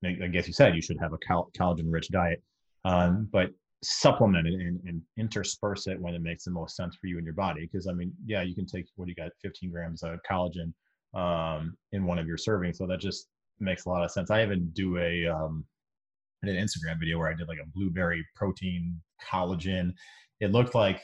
[0.04, 2.42] i guess you said you should have a collagen rich diet.
[2.84, 3.52] Um, but
[3.84, 7.26] supplement it and, and, intersperse it when it makes the most sense for you and
[7.26, 7.68] your body.
[7.72, 10.74] Because I mean, yeah, you can take what you got, 15 grams of collagen
[11.14, 13.28] um, in one of your servings, so that just
[13.60, 14.32] makes a lot of sense.
[14.32, 15.66] I even do a um,
[16.44, 19.94] an Instagram video where I did like a blueberry protein collagen.
[20.40, 21.02] It looked like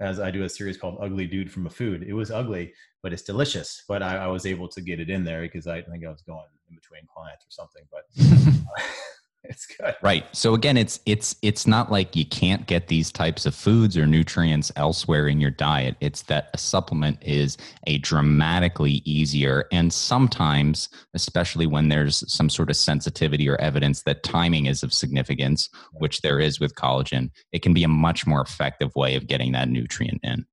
[0.00, 2.04] as I do a series called Ugly Dude from a Food.
[2.06, 3.82] It was ugly, but it's delicious.
[3.88, 6.22] But I, I was able to get it in there because I think I was
[6.22, 7.82] going in between clients or something.
[7.90, 8.04] But
[9.44, 9.94] it's good.
[10.02, 10.24] Right.
[10.32, 14.06] So again, it's it's it's not like you can't get these types of foods or
[14.06, 15.96] nutrients elsewhere in your diet.
[16.00, 22.70] It's that a supplement is a dramatically easier and sometimes, especially when there's some sort
[22.70, 27.62] of sensitivity or evidence that timing is of significance, which there is with collagen, it
[27.62, 30.44] can be a much more effective way of getting that nutrient in.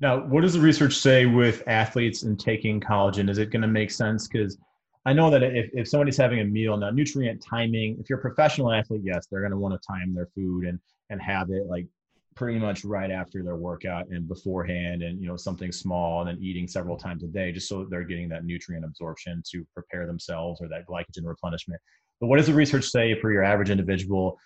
[0.00, 3.30] Now, what does the research say with athletes and taking collagen?
[3.30, 4.28] Is it going to make sense?
[4.28, 4.58] Because
[5.06, 8.22] I know that if, if somebody's having a meal, now nutrient timing, if you're a
[8.22, 11.66] professional athlete, yes, they're going to want to time their food and, and have it
[11.68, 11.86] like
[12.34, 16.42] pretty much right after their workout and beforehand and, you know, something small and then
[16.42, 20.60] eating several times a day, just so they're getting that nutrient absorption to prepare themselves
[20.60, 21.80] or that glycogen replenishment.
[22.20, 24.36] But what does the research say for your average individual?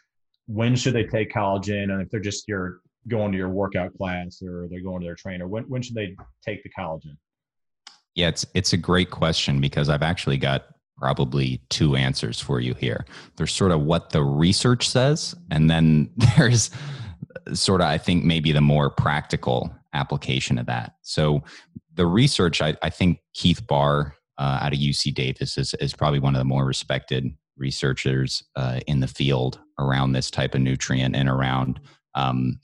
[0.47, 1.85] When should they take collagen?
[1.85, 5.15] And if they're just your going to your workout class or they're going to their
[5.15, 7.17] trainer, when, when should they take the collagen?
[8.15, 12.75] Yeah, it's it's a great question because I've actually got probably two answers for you
[12.75, 13.07] here.
[13.37, 16.71] There's sort of what the research says, and then there's
[17.55, 20.95] sort of I think maybe the more practical application of that.
[21.03, 21.43] So
[21.95, 26.21] the research, I, I think Keith Baar uh, out of UC Davis is, is probably
[26.21, 31.15] one of the more respected researchers uh, in the field around this type of nutrient
[31.15, 31.81] and around
[32.15, 32.59] um,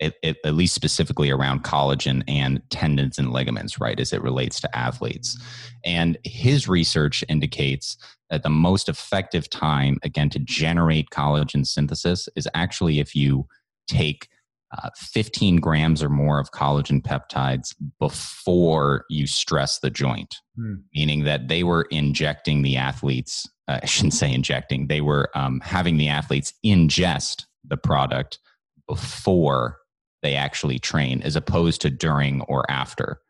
[0.00, 4.60] it, it, at least specifically around collagen and tendons and ligaments, right, as it relates
[4.60, 5.38] to athletes.
[5.84, 7.96] And his research indicates
[8.30, 13.46] that the most effective time, again, to generate collagen synthesis is actually if you
[13.86, 14.28] take
[14.76, 20.74] uh, 15 grams or more of collagen peptides before you stress the joint, hmm.
[20.94, 25.60] meaning that they were injecting the athletes, uh, I shouldn't say injecting, they were um,
[25.62, 28.40] having the athletes ingest the product
[28.88, 29.78] before
[30.24, 33.20] they actually train as opposed to during or after.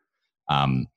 [0.49, 0.87] Um,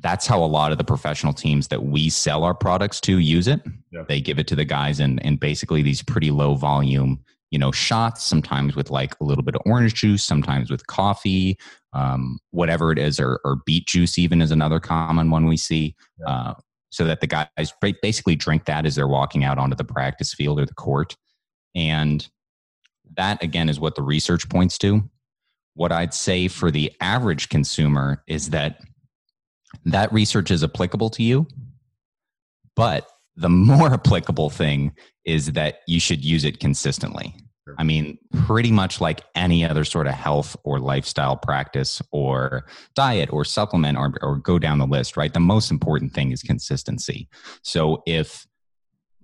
[0.00, 3.48] that's how a lot of the professional teams that we sell our products to use
[3.48, 3.60] it.
[3.90, 4.04] Yeah.
[4.08, 7.72] They give it to the guys in, in basically these pretty low volume, you know,
[7.72, 11.58] shots, sometimes with like a little bit of orange juice, sometimes with coffee,
[11.92, 15.96] um, whatever it is, or, or, beet juice even is another common one we see.
[16.20, 16.32] Yeah.
[16.32, 16.54] Uh,
[16.90, 20.60] so that the guys basically drink that as they're walking out onto the practice field
[20.60, 21.16] or the court.
[21.74, 22.26] And
[23.16, 25.08] that again is what the research points to.
[25.74, 28.80] What I'd say for the average consumer is that
[29.84, 31.46] that research is applicable to you,
[32.74, 34.92] but the more applicable thing
[35.24, 37.34] is that you should use it consistently.
[37.76, 43.30] I mean, pretty much like any other sort of health or lifestyle practice or diet
[43.32, 45.32] or supplement or, or go down the list, right?
[45.32, 47.28] The most important thing is consistency.
[47.62, 48.46] So if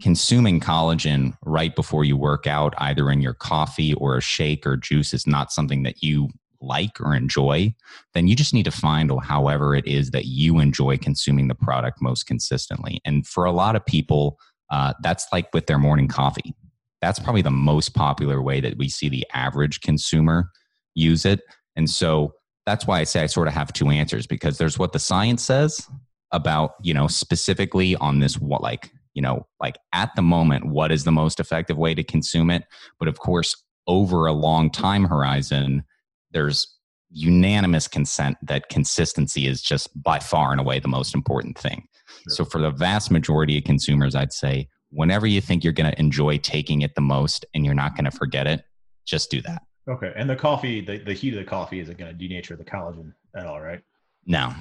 [0.01, 4.77] consuming collagen right before you work out, either in your coffee or a shake or
[4.77, 6.29] juice, is not something that you
[6.61, 7.75] like or enjoy,
[8.15, 12.01] then you just need to find however it is that you enjoy consuming the product
[12.01, 13.01] most consistently.
[13.05, 14.39] And for a lot of people,
[14.71, 16.55] uh, that's like with their morning coffee.
[17.01, 20.51] That's probably the most popular way that we see the average consumer
[20.95, 21.41] use it.
[21.77, 22.33] And so
[22.67, 25.43] that's why I say I sort of have two answers because there's what the science
[25.43, 25.87] says
[26.33, 30.92] about, you know, specifically on this, what like you know, like at the moment, what
[30.92, 32.64] is the most effective way to consume it?
[32.98, 35.85] But of course, over a long time horizon,
[36.33, 36.66] there's
[37.11, 41.87] unanimous consent that consistency is just by far and away the most important thing.
[42.07, 42.37] Sure.
[42.37, 45.98] So for the vast majority of consumers, I'd say whenever you think you're going to
[45.98, 48.64] enjoy taking it the most and you're not going to forget it,
[49.07, 49.62] just do that.
[49.88, 50.12] Okay.
[50.16, 53.12] And the coffee, the, the heat of the coffee isn't going to denature the collagen
[53.37, 53.81] at all, right?
[54.27, 54.53] No.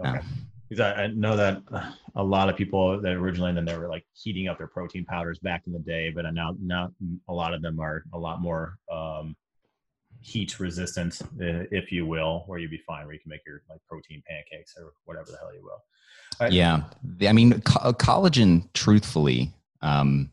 [0.00, 0.12] Okay.
[0.12, 0.20] No
[0.68, 1.62] because I, I, know that
[2.14, 5.38] a lot of people that originally then they were like heating up their protein powders
[5.38, 6.92] back in the day, but now now
[7.28, 9.34] a lot of them are a lot more um,
[10.20, 13.80] heat resistant, if you will, where you'd be fine, where you can make your like
[13.88, 16.50] protein pancakes or whatever the hell you will.
[16.50, 16.82] Yeah,
[17.22, 18.68] I mean co- collagen.
[18.74, 20.30] Truthfully, um,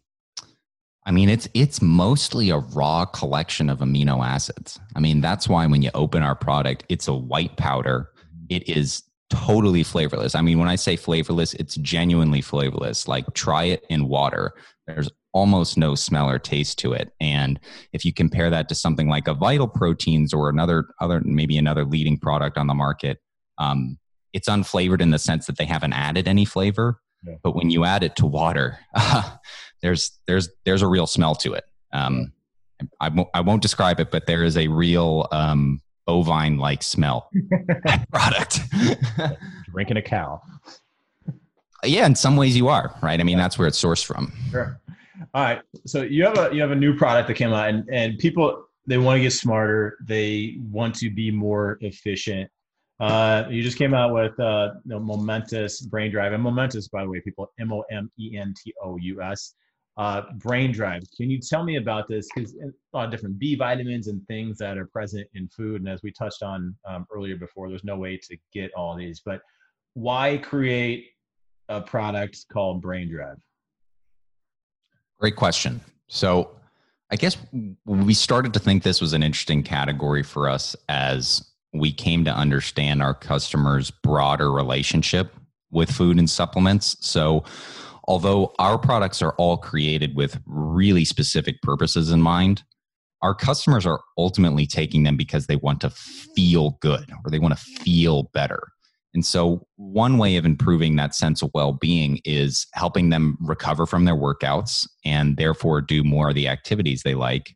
[1.06, 4.80] I mean it's it's mostly a raw collection of amino acids.
[4.95, 8.10] I mean that's why when you open our product, it's a white powder.
[8.19, 8.45] Mm-hmm.
[8.50, 10.35] It is totally flavorless.
[10.35, 13.07] I mean, when I say flavorless, it's genuinely flavorless.
[13.07, 14.53] Like try it in water.
[14.88, 17.11] There's almost no smell or taste to it.
[17.19, 17.59] And
[17.91, 21.85] if you compare that to something like a Vital Proteins or another other maybe another
[21.85, 23.19] leading product on the market,
[23.57, 23.97] um,
[24.33, 27.01] it's unflavored in the sense that they haven't added any flavor.
[27.25, 27.35] Yeah.
[27.43, 29.29] But when you add it to water, uh,
[29.81, 31.63] there's there's there's a real smell to it.
[31.91, 32.31] Um,
[32.99, 37.30] I, won't, I won't describe it, but there is a real um, bovine like smell
[38.12, 38.60] product.
[39.72, 40.41] Drinking a cow.
[41.84, 43.20] Yeah, in some ways you are, right?
[43.20, 44.34] I mean, that's where it's sourced from.
[44.50, 44.80] Sure.
[45.34, 45.62] All right.
[45.86, 48.65] So you have a you have a new product that came out and, and people
[48.88, 52.49] they want to get smarter, they want to be more efficient.
[52.99, 57.10] Uh, you just came out with uh, the Momentous Brain Drive, and Momentous, by the
[57.10, 59.56] way, people, M O M E N T O U S.
[59.98, 61.04] Uh, brain drive.
[61.16, 62.28] Can you tell me about this?
[62.36, 65.89] Because a lot of different B vitamins and things that are present in food, and
[65.89, 69.22] as we touched on um, earlier before, there's no way to get all these.
[69.24, 69.39] But
[69.93, 71.12] why create
[71.70, 73.38] a product called Brain Drive?
[75.18, 75.80] Great question.
[76.08, 76.52] So,
[77.10, 77.38] I guess
[77.86, 82.32] we started to think this was an interesting category for us as we came to
[82.32, 85.34] understand our customers' broader relationship
[85.72, 86.98] with food and supplements.
[87.00, 87.43] So,
[88.06, 92.64] although our products are all created with really specific purposes in mind,
[93.22, 97.58] our customers are ultimately taking them because they want to feel good or they want
[97.58, 98.62] to feel better.
[99.14, 103.86] And so, one way of improving that sense of well being is helping them recover
[103.86, 107.56] from their workouts and therefore do more of the activities they like.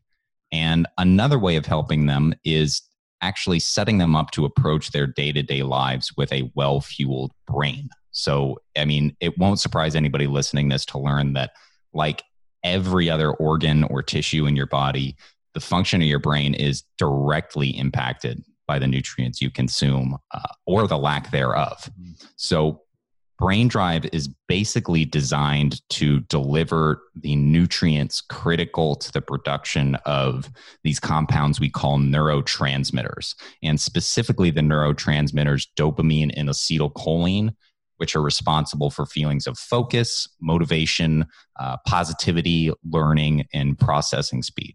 [0.50, 2.82] And another way of helping them is
[3.20, 7.32] actually setting them up to approach their day to day lives with a well fueled
[7.46, 7.90] brain.
[8.12, 11.52] So, I mean, it won't surprise anybody listening this to learn that,
[11.92, 12.22] like
[12.64, 15.16] every other organ or tissue in your body,
[15.54, 20.86] the function of your brain is directly impacted by the nutrients you consume uh, or
[20.86, 21.90] the lack thereof.
[21.98, 22.12] Mm-hmm.
[22.36, 22.82] So,
[23.40, 30.50] Brain Drive is basically designed to deliver the nutrients critical to the production of
[30.84, 37.54] these compounds we call neurotransmitters, and specifically the neurotransmitters dopamine and acetylcholine,
[38.00, 41.26] which are responsible for feelings of focus, motivation,
[41.60, 44.74] uh, positivity, learning, and processing speed.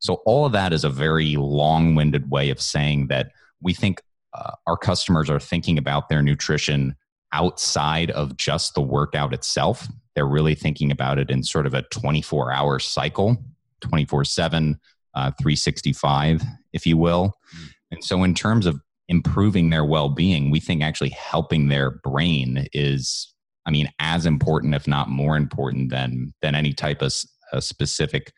[0.00, 4.02] So, all of that is a very long winded way of saying that we think
[4.34, 6.94] uh, our customers are thinking about their nutrition
[7.32, 9.88] outside of just the workout itself.
[10.14, 13.42] They're really thinking about it in sort of a 24 hour cycle,
[13.80, 14.80] 24 uh, 7,
[15.14, 16.42] 365,
[16.74, 17.32] if you will.
[17.56, 17.68] Mm.
[17.92, 18.78] And so, in terms of
[19.08, 23.32] improving their well being, we think actually helping their brain is,
[23.66, 27.12] I mean, as important, if not more important than, than any type of
[27.52, 28.32] a specific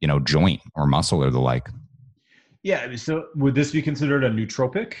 [0.00, 1.68] you know joint or muscle or the like.
[2.62, 4.94] Yeah so would this be considered a nootropic?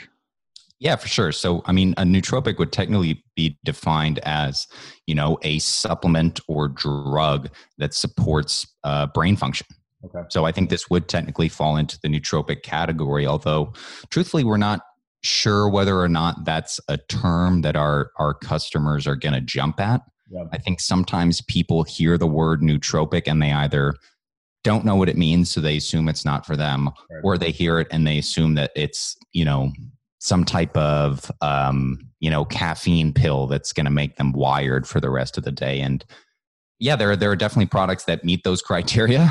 [0.78, 1.32] Yeah for sure.
[1.32, 4.66] So i mean a nootropic would technically be defined as
[5.06, 9.66] you know a supplement or drug that supports uh, brain function
[10.04, 13.72] okay so i think this would technically fall into the nootropic category although
[14.10, 14.80] truthfully we're not
[15.22, 19.80] sure whether or not that's a term that our our customers are going to jump
[19.80, 20.44] at yeah.
[20.52, 23.94] i think sometimes people hear the word nootropic and they either
[24.62, 27.20] don't know what it means so they assume it's not for them right.
[27.24, 29.72] or they hear it and they assume that it's you know
[30.20, 35.00] some type of um, you know caffeine pill that's going to make them wired for
[35.00, 36.04] the rest of the day and
[36.80, 39.30] yeah there, are, there are definitely products that meet those criteria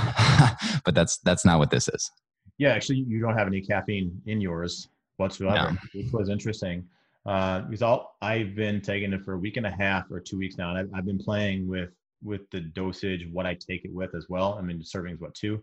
[0.86, 2.12] but that's that's not what this is
[2.58, 4.88] yeah actually you don't have any caffeine in yours
[5.18, 5.78] whatsoever no.
[5.94, 6.88] which was interesting
[7.26, 10.38] uh, because I'll, I've been taking it for a week and a half or two
[10.38, 11.90] weeks now, and I've, I've been playing with
[12.24, 14.56] with the dosage, what I take it with as well.
[14.58, 15.62] I mean, serving is what two.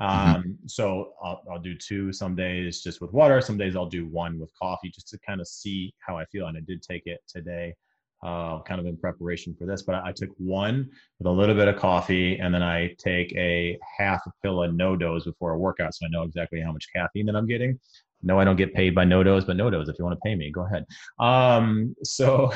[0.00, 0.04] Mm-hmm.
[0.36, 0.52] Um, mm-hmm.
[0.66, 3.40] So I'll, I'll do two some days just with water.
[3.40, 6.46] Some days I'll do one with coffee just to kind of see how I feel.
[6.46, 7.74] And I did take it today,
[8.22, 9.82] uh, kind of in preparation for this.
[9.82, 13.32] But I, I, took one with a little bit of coffee, and then I take
[13.36, 16.86] a half a pill of NoDoz before a workout, so I know exactly how much
[16.94, 17.78] caffeine that I'm getting.
[18.22, 20.50] No, I don't get paid by NoDoz, but NoDoz, if you want to pay me,
[20.50, 20.84] go ahead.
[21.20, 22.52] Um, so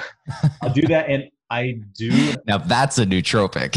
[0.63, 2.35] I'll do that, and I do.
[2.47, 3.77] Now that's a nootropic.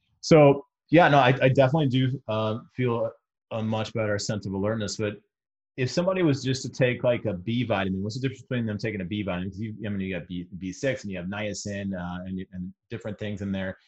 [0.20, 3.10] so yeah, no, I, I definitely do uh, feel
[3.50, 4.96] a much better sense of alertness.
[4.96, 5.14] But
[5.78, 8.78] if somebody was just to take like a B vitamin, what's the difference between them
[8.78, 9.46] taking a B vitamin?
[9.46, 12.44] Because you, I mean, you got B B six and you have niacin uh, and
[12.52, 13.78] and different things in there.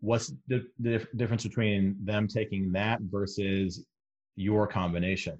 [0.00, 3.84] What's the, the difference between them taking that versus
[4.34, 5.38] your combination?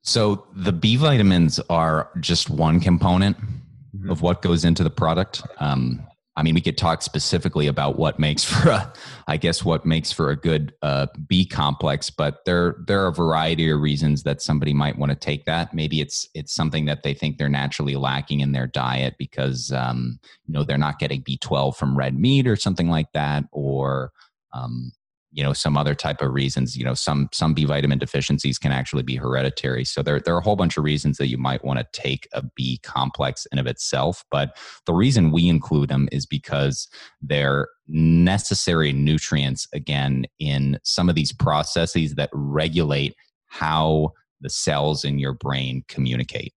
[0.00, 4.10] So the B vitamins are just one component mm-hmm.
[4.10, 5.42] of what goes into the product.
[5.60, 8.92] Um, I mean, we could talk specifically about what makes for a,
[9.26, 12.10] I guess, what makes for a good uh, B complex.
[12.10, 15.74] But there, there are a variety of reasons that somebody might want to take that.
[15.74, 20.18] Maybe it's it's something that they think they're naturally lacking in their diet because um,
[20.46, 24.12] you know they're not getting B twelve from red meat or something like that, or
[24.54, 24.92] um,
[25.32, 28.72] you know some other type of reasons you know some some b vitamin deficiencies can
[28.72, 29.84] actually be hereditary.
[29.84, 32.28] So there, there are a whole bunch of reasons that you might want to take
[32.32, 34.56] a b complex in of itself but
[34.86, 36.88] the reason we include them is because
[37.20, 43.14] they're necessary nutrients again in some of these processes that regulate
[43.46, 46.52] how the cells in your brain communicate.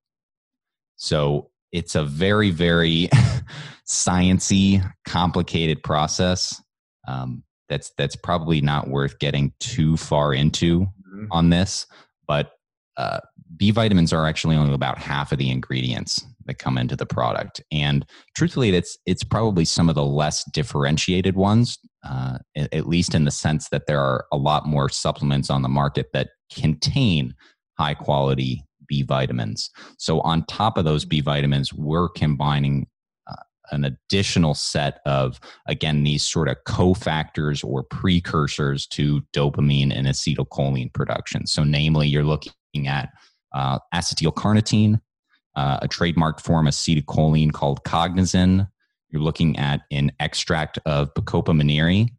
[0.98, 3.10] So it's a very very
[3.88, 6.62] sciency complicated process.
[7.08, 11.26] Um, that's that's probably not worth getting too far into mm-hmm.
[11.32, 11.86] on this
[12.28, 12.52] but
[12.98, 13.20] uh,
[13.58, 17.62] b vitamins are actually only about half of the ingredients that come into the product.
[17.72, 18.06] And
[18.36, 23.32] truthfully, it's it's probably some of the less differentiated ones, uh, at least in the
[23.32, 27.34] sense that there are a lot more supplements on the market that contain
[27.78, 29.70] high quality B vitamins.
[29.98, 32.88] So on top of those B vitamins, we're combining
[33.72, 40.94] an additional set of again these sort of cofactors or precursors to dopamine and acetylcholine
[40.94, 41.48] production.
[41.48, 42.54] So namely, you're looking
[42.88, 43.10] at
[43.54, 45.00] uh, acetylcarnitine,
[45.56, 48.68] uh, a trademarked form of acetylcholine called cognizin.
[49.10, 52.10] You're looking at an extract of Bacopa monnieri,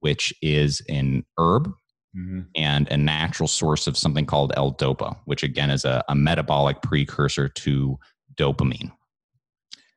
[0.00, 1.70] which is an herb
[2.16, 2.40] mm-hmm.
[2.56, 7.48] and a natural source of something called L-DOPA, which again is a, a metabolic precursor
[7.48, 7.98] to
[8.34, 8.92] dopamine.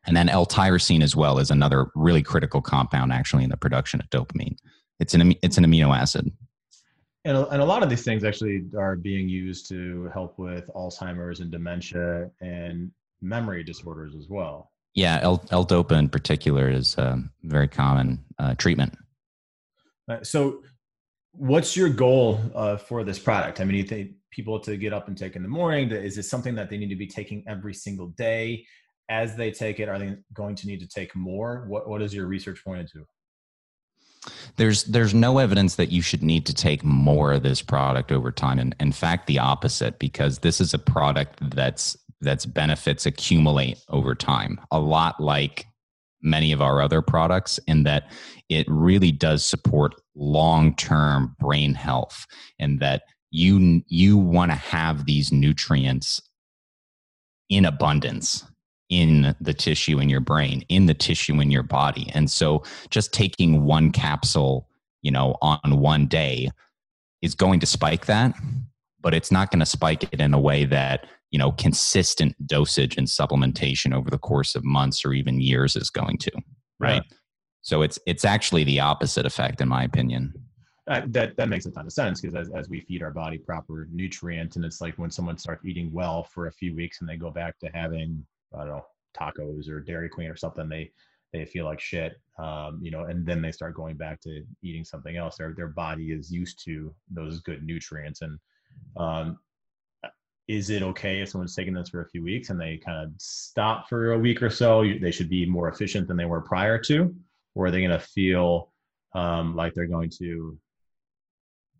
[0.05, 4.09] And then L-tyrosine as well is another really critical compound actually in the production of
[4.09, 4.57] dopamine.
[4.99, 6.31] It's an it's an amino acid.
[7.23, 10.69] And a, and a lot of these things actually are being used to help with
[10.75, 12.91] Alzheimer's and dementia and
[13.21, 14.71] memory disorders as well.
[14.95, 18.97] Yeah, L, L-DOPA in particular is a very common uh, treatment.
[20.09, 20.63] Uh, so,
[21.33, 23.61] what's your goal uh, for this product?
[23.61, 25.91] I mean, you think people to get up and take in the morning?
[25.91, 28.65] Is it something that they need to be taking every single day?
[29.11, 31.65] As they take it, are they going to need to take more?
[31.67, 33.05] What What is your research pointed to?
[34.55, 38.31] There's there's no evidence that you should need to take more of this product over
[38.31, 43.79] time, and in fact, the opposite, because this is a product that's that's benefits accumulate
[43.89, 45.65] over time, a lot like
[46.21, 48.13] many of our other products, in that
[48.47, 52.25] it really does support long term brain health,
[52.59, 56.21] and that you you want to have these nutrients
[57.49, 58.45] in abundance
[58.91, 62.11] in the tissue in your brain, in the tissue in your body.
[62.13, 64.67] And so just taking one capsule,
[65.01, 66.51] you know, on one day
[67.21, 68.35] is going to spike that,
[68.99, 72.97] but it's not going to spike it in a way that, you know, consistent dosage
[72.97, 76.31] and supplementation over the course of months or even years is going to,
[76.77, 77.01] right?
[77.09, 77.17] Yeah.
[77.61, 80.33] So it's it's actually the opposite effect in my opinion.
[80.89, 83.37] Uh, that that makes a ton of sense because as, as we feed our body
[83.37, 87.09] proper nutrients and it's like when someone starts eating well for a few weeks and
[87.09, 88.85] they go back to having I don't know,
[89.17, 90.91] tacos or Dairy Queen or something, they
[91.33, 94.83] they feel like shit, um, you know, and then they start going back to eating
[94.83, 95.37] something else.
[95.37, 98.21] Their their body is used to those good nutrients.
[98.21, 98.37] And
[98.97, 99.39] um,
[100.47, 103.11] is it okay if someone's taking this for a few weeks and they kind of
[103.17, 104.83] stop for a week or so?
[104.83, 107.15] They should be more efficient than they were prior to,
[107.55, 108.73] or are they going to feel
[109.13, 110.57] um, like they're going to,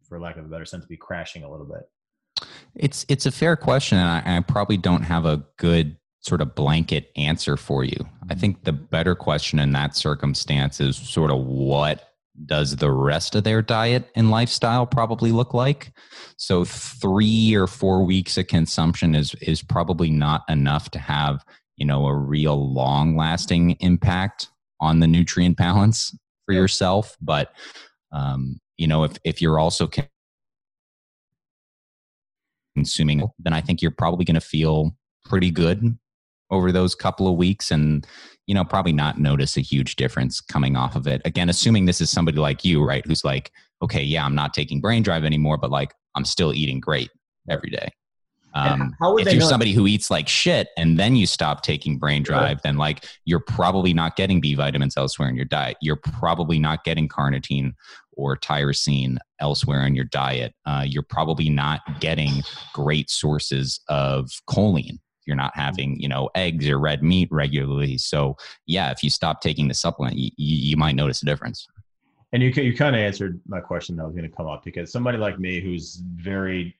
[0.08, 2.48] for lack of a better sense, be crashing a little bit?
[2.74, 6.56] It's it's a fair question, and I, I probably don't have a good sort of
[6.56, 7.98] blanket answer for you.
[8.30, 12.08] I think the better question in that circumstance is sort of what
[12.46, 15.92] does the rest of their diet and lifestyle probably look like?
[16.38, 21.44] So 3 or 4 weeks of consumption is is probably not enough to have,
[21.76, 24.48] you know, a real long-lasting impact
[24.80, 26.16] on the nutrient balance
[26.46, 27.52] for yourself, but
[28.12, 29.90] um, you know, if if you're also
[32.76, 34.96] consuming then I think you're probably going to feel
[35.26, 35.98] pretty good
[36.52, 38.06] over those couple of weeks and
[38.46, 42.02] you know probably not notice a huge difference coming off of it again assuming this
[42.02, 45.58] is somebody like you right who's like okay yeah i'm not taking brain drive anymore
[45.58, 47.10] but like i'm still eating great
[47.50, 47.90] every day
[48.54, 49.48] um, if you're know?
[49.48, 52.62] somebody who eats like shit and then you stop taking brain drive, right.
[52.64, 55.78] then like you're probably not getting B vitamins elsewhere in your diet.
[55.82, 57.72] You're probably not getting carnitine
[58.12, 60.54] or tyrosine elsewhere in your diet.
[60.66, 62.44] Uh, you're probably not getting
[62.74, 65.62] great sources of choline you're not mm-hmm.
[65.62, 67.98] having you know eggs or red meat regularly.
[67.98, 71.68] So yeah if you stop taking the supplement you, you might notice a difference.
[72.34, 74.92] And you, you kind of answered my question that was going to come up because
[74.92, 76.76] somebody like me who's very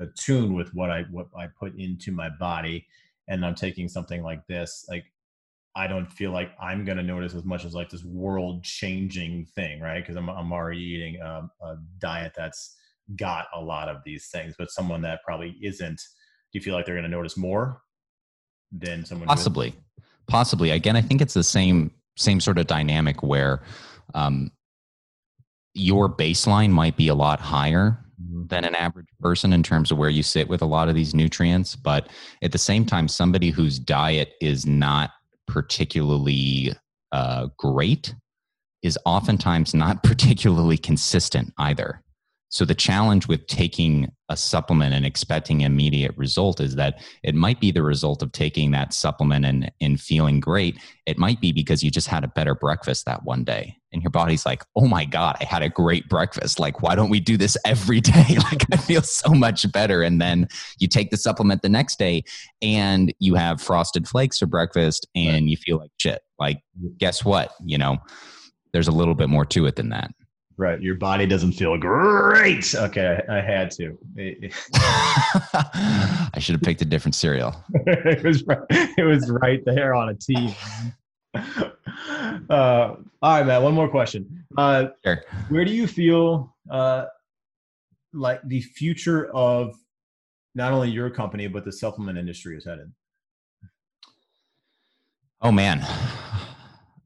[0.00, 2.86] attuned with what i what i put into my body
[3.28, 5.04] and i'm taking something like this like
[5.76, 9.44] i don't feel like i'm going to notice as much as like this world changing
[9.54, 10.00] thing right?
[10.00, 12.76] Because I'm, I'm already eating a, a diet that's
[13.16, 16.00] got a lot of these things but someone that probably isn't
[16.52, 17.82] do you feel like they're going to notice more
[18.72, 19.74] than someone possibly.
[20.26, 20.70] Possibly.
[20.70, 23.62] Again i think it's the same same sort of dynamic where
[24.14, 24.50] um,
[25.74, 28.46] your baseline might be a lot higher mm-hmm.
[28.46, 31.14] than an average person in terms of where you sit with a lot of these
[31.14, 32.08] nutrients but
[32.42, 35.10] at the same time somebody whose diet is not
[35.46, 36.72] particularly
[37.12, 38.14] uh, great
[38.82, 42.02] is oftentimes not particularly consistent either
[42.50, 47.60] so the challenge with taking a supplement and expecting immediate result is that it might
[47.60, 50.76] be the result of taking that supplement and, and feeling great.
[51.06, 53.76] It might be because you just had a better breakfast that one day.
[53.92, 56.58] And your body's like, oh my God, I had a great breakfast.
[56.58, 58.36] Like, why don't we do this every day?
[58.50, 60.02] like, I feel so much better.
[60.02, 60.48] And then
[60.80, 62.24] you take the supplement the next day
[62.60, 66.20] and you have frosted flakes for breakfast and you feel like shit.
[66.36, 66.62] Like,
[66.98, 67.52] guess what?
[67.64, 67.98] You know,
[68.72, 70.10] there's a little bit more to it than that.
[70.60, 70.78] Right.
[70.78, 72.74] Your body doesn't feel great.
[72.74, 73.18] Okay.
[73.30, 73.96] I, I had to.
[74.74, 77.56] I should have picked a different cereal.
[77.86, 80.54] it was right, it was right there on a tee.
[81.34, 83.62] Uh, all right, Matt.
[83.62, 84.44] One more question.
[84.58, 85.24] Uh, sure.
[85.48, 87.06] Where do you feel uh,
[88.12, 89.74] like the future of
[90.54, 92.92] not only your company but the supplement industry is headed?
[95.40, 95.86] Oh man,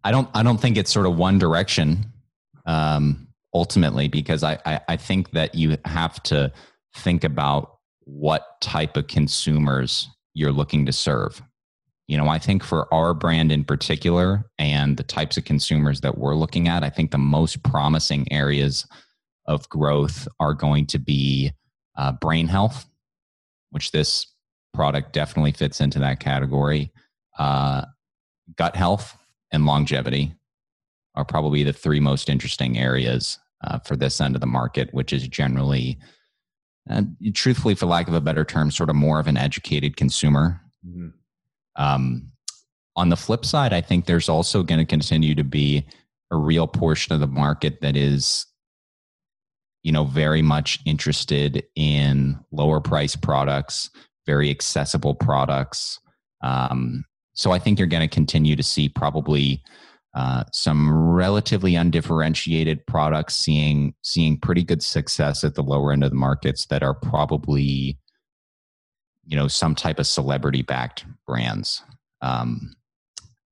[0.03, 0.29] I don't.
[0.35, 2.07] I don't think it's sort of one direction.
[2.67, 3.24] Um,
[3.55, 6.53] ultimately because I, I, I think that you have to
[6.97, 11.41] think about what type of consumers you're looking to serve.
[12.07, 16.19] You know, I think for our brand in particular and the types of consumers that
[16.19, 18.87] we're looking at, I think the most promising areas
[19.47, 21.53] of growth are going to be
[21.97, 22.87] uh, brain health,
[23.71, 24.27] which this
[24.75, 26.93] product definitely fits into that category,
[27.39, 27.85] uh,
[28.57, 29.17] gut health,
[29.51, 30.35] and longevity
[31.15, 35.13] are probably the three most interesting areas uh, for this end of the market, which
[35.13, 35.99] is generally,
[36.91, 37.03] uh,
[37.33, 40.61] truthfully, for lack of a better term, sort of more of an educated consumer.
[40.87, 41.09] Mm-hmm.
[41.83, 42.33] Um,
[42.97, 45.87] on the flip side, I think there's also going to continue to be
[46.31, 48.47] a real portion of the market that is,
[49.83, 53.91] you know, very much interested in lower price products,
[54.27, 55.99] very accessible products.
[56.43, 57.05] Um,
[57.35, 59.63] so I think you're going to continue to see probably
[60.15, 66.11] uh, some relatively undifferentiated products seeing seeing pretty good success at the lower end of
[66.11, 67.99] the markets that are probably
[69.27, 71.83] you know some type of celebrity backed brands.
[72.23, 72.75] Um,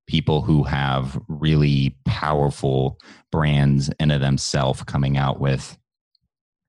[0.07, 2.99] people who have really powerful
[3.31, 5.77] brands in of themselves coming out with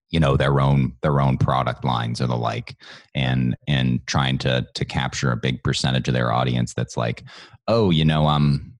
[0.09, 2.75] you know their own their own product lines or the like
[3.15, 7.23] and and trying to to capture a big percentage of their audience that's like
[7.67, 8.72] oh you know i'm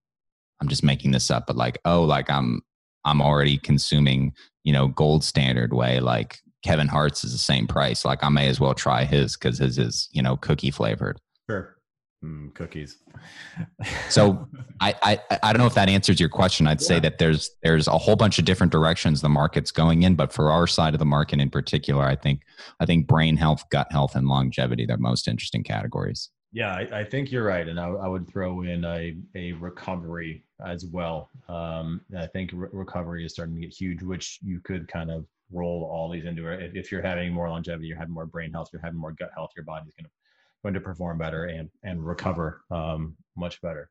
[0.64, 2.62] I'm just making this up, but like, oh, like I'm
[3.04, 4.34] I'm already consuming,
[4.64, 6.00] you know, gold standard whey.
[6.00, 8.06] Like Kevin Hart's is the same price.
[8.06, 11.20] Like I may as well try his because his is, you know, cookie flavored.
[11.50, 11.76] Sure.
[12.24, 12.96] Mm, cookies.
[14.10, 14.48] so
[14.80, 16.66] I, I I don't know if that answers your question.
[16.66, 16.88] I'd yeah.
[16.88, 20.32] say that there's there's a whole bunch of different directions the market's going in, but
[20.32, 22.44] for our side of the market in particular, I think
[22.80, 26.30] I think brain health, gut health, and longevity are most interesting categories.
[26.54, 30.46] Yeah, I, I, think you're right, and I, I, would throw in a, a recovery
[30.66, 31.30] as well.
[31.50, 35.26] Um, I think re- recovery is starting to get huge, which you could kind of
[35.52, 36.62] roll all these into it.
[36.62, 39.32] If, if, you're having more longevity, you're having more brain health, you're having more gut
[39.36, 40.12] health, your body's going to
[40.64, 43.90] going to perform better and and recover um, much better.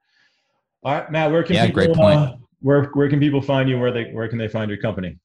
[0.82, 2.18] All right, Matt, where can yeah, people, great point.
[2.18, 3.78] Uh, where where can people find you?
[3.78, 5.18] Where they where can they find your company?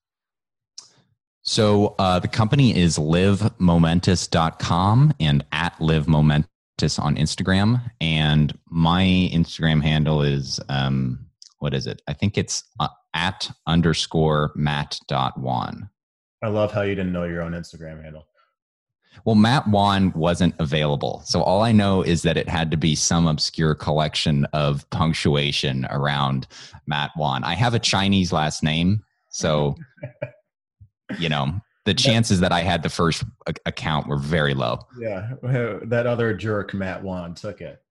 [1.42, 10.22] So uh, the company is livemomentous.com and at livemomentous on Instagram, and my Instagram handle
[10.22, 11.27] is um,
[11.60, 12.02] what is it?
[12.08, 15.90] I think it's uh, at underscore Matt dot Wan.
[16.44, 18.28] I love how you didn't know your own Instagram handle.
[19.26, 21.22] Well, Matt Wan wasn't available.
[21.26, 25.88] So all I know is that it had to be some obscure collection of punctuation
[25.90, 26.48] around
[26.86, 27.44] Matt Wan.
[27.44, 29.04] I have a Chinese last name.
[29.30, 29.76] So,
[31.20, 33.24] you know, the chances that I had the first
[33.66, 34.80] account were very low.
[35.00, 35.34] Yeah,
[35.86, 37.82] that other jerk, Matt Wan, took it.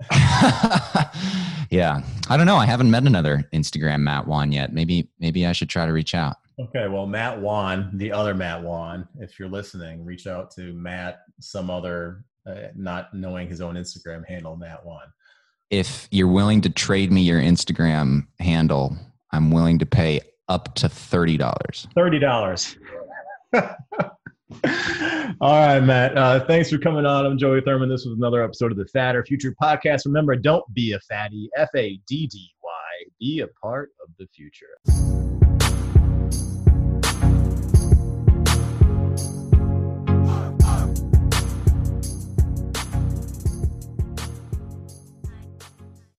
[1.70, 2.56] yeah, I don't know.
[2.56, 4.72] I haven't met another Instagram Matt Wan yet.
[4.72, 6.36] Maybe, maybe I should try to reach out.
[6.60, 11.22] Okay, well, Matt Wan, the other Matt Wan, if you're listening, reach out to Matt,
[11.40, 15.12] some other, uh, not knowing his own Instagram handle, Matt Wan.
[15.70, 18.96] If you're willing to trade me your Instagram handle,
[19.30, 21.86] I'm willing to pay up to thirty dollars.
[21.94, 22.76] Thirty dollars.
[25.40, 26.16] All right, Matt.
[26.16, 27.26] Uh, thanks for coming on.
[27.26, 27.88] I'm Joey Thurman.
[27.88, 30.06] This was another episode of the Fitter Future podcast.
[30.06, 31.50] Remember, don't be a fatty.
[31.56, 32.70] F A D D Y.
[33.20, 35.17] Be a part of the future.